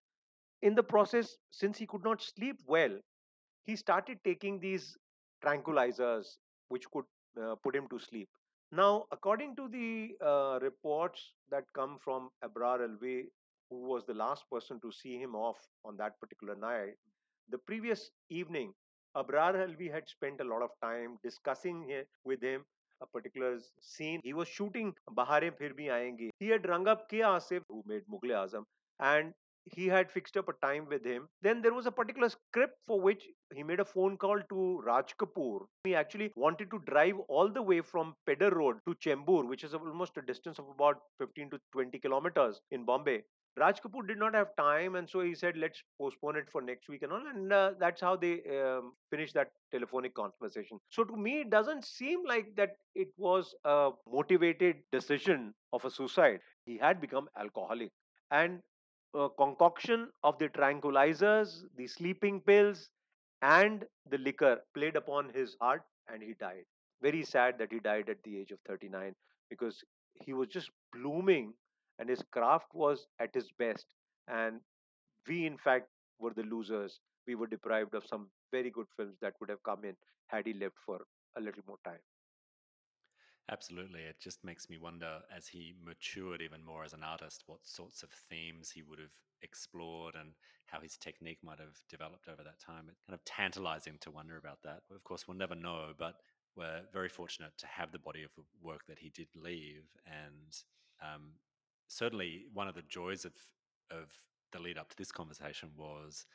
[0.61, 2.99] In the process, since he could not sleep well,
[3.63, 4.97] he started taking these
[5.43, 6.37] tranquilizers
[6.69, 7.05] which could
[7.41, 8.29] uh, put him to sleep.
[8.71, 13.25] Now, according to the uh, reports that come from Abrar Alvi,
[13.69, 16.95] who was the last person to see him off on that particular night,
[17.49, 18.73] the previous evening,
[19.15, 22.63] Abrar Alvi had spent a lot of time discussing with him
[23.01, 24.21] a particular scene.
[24.23, 26.29] He was shooting Bahare Phir Bhi Aayenge.
[26.39, 27.17] He had rung up K.
[27.19, 28.63] Asif, who made Mughal Azam,
[28.99, 29.33] and
[29.65, 31.27] he had fixed up a time with him.
[31.41, 35.15] Then there was a particular script for which he made a phone call to Raj
[35.17, 35.65] Kapoor.
[35.83, 39.73] He actually wanted to drive all the way from Pedder Road to Chembur, which is
[39.73, 43.23] almost a distance of about 15 to 20 kilometers in Bombay.
[43.57, 46.87] Raj Kapoor did not have time, and so he said, "Let's postpone it for next
[46.87, 50.79] week and all." And uh, that's how they um, finished that telephonic conversation.
[50.89, 55.91] So to me, it doesn't seem like that it was a motivated decision of a
[55.91, 56.39] suicide.
[56.65, 57.91] He had become alcoholic,
[58.31, 58.61] and
[59.13, 62.89] uh, concoction of the tranquilizers, the sleeping pills,
[63.41, 66.65] and the liquor played upon his heart, and he died.
[67.01, 69.15] Very sad that he died at the age of 39
[69.49, 69.83] because
[70.13, 71.53] he was just blooming
[71.99, 73.85] and his craft was at his best.
[74.27, 74.61] And
[75.27, 75.87] we, in fact,
[76.19, 76.99] were the losers.
[77.27, 79.95] We were deprived of some very good films that would have come in
[80.27, 80.99] had he lived for
[81.37, 81.99] a little more time.
[83.49, 84.01] Absolutely.
[84.01, 88.01] It just makes me wonder as he matured even more as an artist, what sorts
[88.03, 89.11] of themes he would have
[89.41, 90.29] explored and
[90.67, 92.85] how his technique might have developed over that time.
[92.89, 94.81] It's kind of tantalizing to wonder about that.
[94.93, 96.15] Of course, we'll never know, but
[96.55, 98.31] we're very fortunate to have the body of
[98.61, 100.55] work that he did leave, and
[101.01, 101.31] um,
[101.87, 103.33] certainly one of the joys of
[103.89, 104.11] of
[104.53, 106.25] the lead up to this conversation was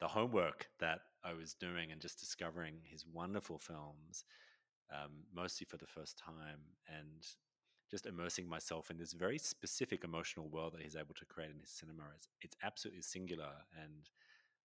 [0.00, 4.24] the homework that I was doing and just discovering his wonderful films,
[4.92, 7.26] um, mostly for the first time, and
[7.90, 11.60] just immersing myself in this very specific emotional world that he's able to create in
[11.60, 12.02] his cinema.
[12.14, 14.08] It's, it's absolutely singular, and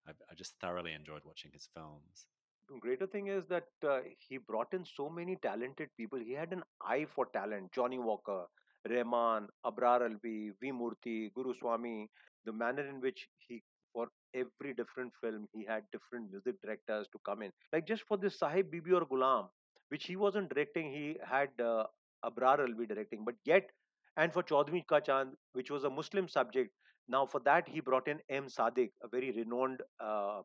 [0.06, 2.26] I, I just thoroughly enjoyed watching his films.
[2.68, 6.18] The greater thing is that uh, he brought in so many talented people.
[6.18, 7.72] He had an eye for talent.
[7.72, 8.44] Johnny Walker,
[8.88, 10.72] Rahman, Abrar Alvi, V.
[10.72, 12.08] Murthy, Guru Swami,
[12.44, 13.62] the manner in which he,
[13.92, 17.50] for every different film, he had different music directors to come in.
[17.72, 19.48] Like just for this Sahib Bibi Aur Ghulam,
[19.92, 21.84] which he wasn't directing, he had uh,
[22.24, 23.24] Abrar Alvi directing.
[23.26, 23.70] But yet,
[24.16, 26.70] and for Chaudhvin Ka Chand, which was a Muslim subject,
[27.08, 28.46] now for that he brought in M.
[28.46, 30.40] Sadiq, a very renowned uh,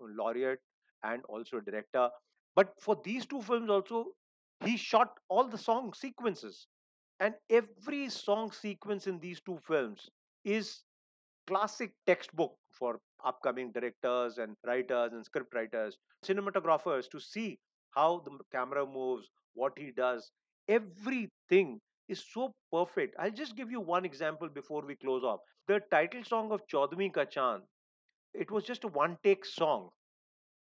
[0.00, 0.60] laureate
[1.02, 2.08] and also a director.
[2.54, 4.04] But for these two films also,
[4.64, 6.68] he shot all the song sequences.
[7.18, 10.08] And every song sequence in these two films
[10.44, 10.82] is
[11.48, 17.58] classic textbook for upcoming directors and writers and script writers, cinematographers to see
[17.94, 20.30] how the camera moves, what he does.
[20.68, 23.16] Everything is so perfect.
[23.18, 25.40] I'll just give you one example before we close off.
[25.68, 27.62] The title song of Chaudhvin Ka Chand,
[28.34, 29.90] it was just a one take song,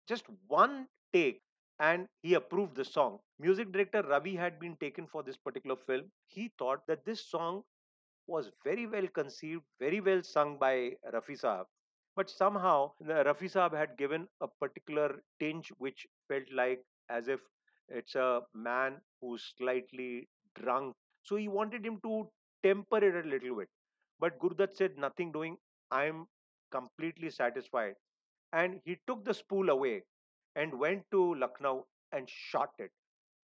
[0.07, 1.41] just one take,
[1.79, 3.19] and he approved the song.
[3.39, 6.11] Music director Ravi had been taken for this particular film.
[6.27, 7.63] He thought that this song
[8.27, 11.65] was very well conceived, very well sung by Rafi Saab.
[12.15, 17.41] But somehow Rafi Saab had given a particular tinge which felt like as if
[17.89, 20.95] it's a man who's slightly drunk.
[21.23, 22.29] So he wanted him to
[22.63, 23.69] temper it a little bit.
[24.19, 25.57] But Gurudutt said, Nothing doing.
[25.91, 26.27] I'm
[26.71, 27.95] completely satisfied.
[28.53, 30.03] And he took the spool away
[30.55, 32.91] and went to Lucknow and shot it.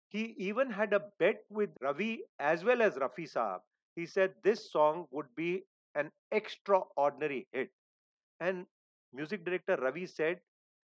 [0.08, 3.60] He even had a bet with Ravi as well as Rafi Saab.
[3.96, 7.70] He said this song would be an extraordinary hit.
[8.40, 8.66] And
[9.12, 10.40] music director Ravi said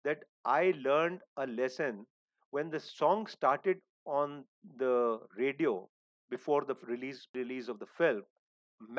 [0.04, 2.08] that I learned a lesson
[2.52, 4.44] when the song started on
[4.78, 5.88] the radio
[6.30, 8.24] before the release release of the film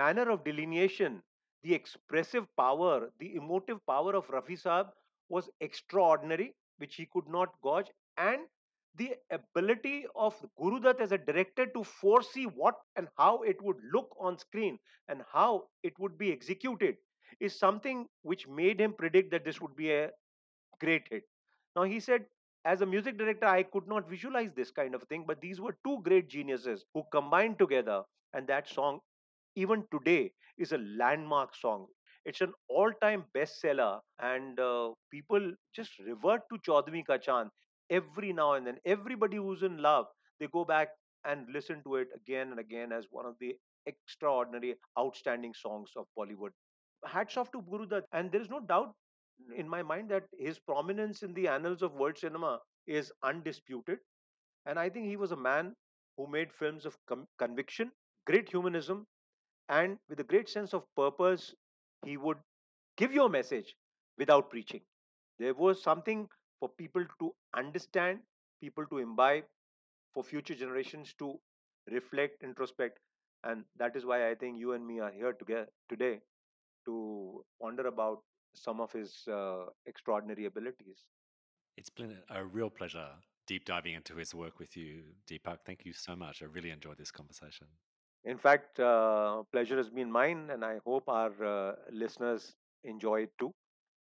[0.01, 1.23] manner of delineation
[1.63, 4.91] the expressive power the emotive power of rafi saab
[5.29, 8.47] was extraordinary which he could not gauge and
[8.97, 13.77] the ability of Guru Dutt as a director to foresee what and how it would
[13.93, 14.79] look on screen
[15.09, 16.97] and how it would be executed
[17.41, 20.11] is something which made him predict that this would be a
[20.81, 21.25] great hit.
[21.77, 22.27] Now, he said,
[22.67, 25.77] as a music director, I could not visualize this kind of thing, but these were
[25.87, 28.03] two great geniuses who combined together,
[28.35, 29.01] and that song,
[29.55, 31.87] even today, is a landmark song.
[32.25, 37.51] It's an all-time bestseller, and uh, people just revert to Chaudhvin Ka Chand
[37.89, 38.79] every now and then.
[38.85, 40.07] Everybody who's in love,
[40.41, 40.89] they go back
[41.25, 43.55] and listen to it again and again as one of the
[43.87, 46.51] extraordinary, outstanding songs of Bollywood.
[47.05, 48.95] Hats off to Guru Dutt, and there is no doubt
[49.57, 53.99] in my mind that his prominence in the annals of world cinema is undisputed.
[54.67, 55.75] And I think he was a man
[56.17, 57.93] who made films of com- conviction,
[58.27, 59.07] great humanism,
[59.69, 61.55] and with a great sense of purpose,
[62.05, 62.39] he would
[62.97, 63.77] give you a message
[64.19, 64.83] without preaching.
[65.39, 66.29] There was something
[66.61, 68.21] for people to understand,
[68.61, 69.45] people to imbibe,
[70.15, 71.39] for future generations to
[71.91, 72.99] reflect, introspect.
[73.45, 76.21] And that is why I think you and me are here together today
[76.87, 78.23] to ponder about
[78.57, 81.05] some of his uh, extraordinary abilities.
[81.77, 83.09] It's been a real pleasure
[83.47, 85.59] deep diving into his work with you, Deepak.
[85.65, 86.43] Thank you so much.
[86.43, 87.67] I really enjoyed this conversation.
[88.25, 93.33] In fact, uh, pleasure has been mine, and I hope our uh, listeners enjoy it
[93.39, 93.55] too.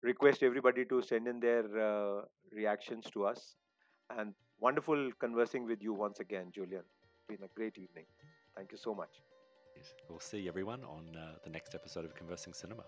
[0.03, 2.21] Request everybody to send in their uh,
[2.51, 3.55] reactions to us.
[4.15, 6.83] And wonderful conversing with you once again, Julian.
[7.01, 8.05] It's been a great evening.
[8.55, 9.21] Thank you so much.
[10.09, 12.83] We'll see everyone on uh, the next episode of Conversing Cinema.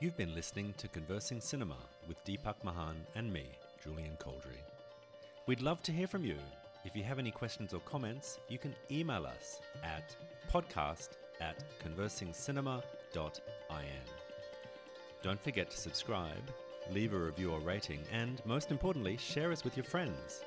[0.00, 1.74] You've been listening to Conversing Cinema
[2.06, 3.46] with Deepak Mahan and me,
[3.82, 4.62] Julian Coldry.
[5.48, 6.36] We'd love to hear from you.
[6.84, 10.14] If you have any questions or comments, you can email us at
[10.52, 11.08] podcast
[11.40, 12.80] at conversingcinema.in.
[15.24, 16.48] Don't forget to subscribe,
[16.92, 20.42] leave a review or rating, and most importantly, share us with your friends.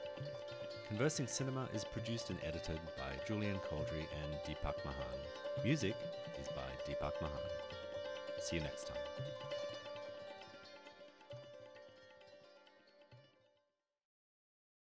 [0.87, 5.19] Conversing Cinema is produced and edited by Julian Coldry and Deepak Mahan.
[5.61, 5.95] Music
[6.41, 7.70] is by Deepak Mahan.
[8.41, 8.97] See you next time.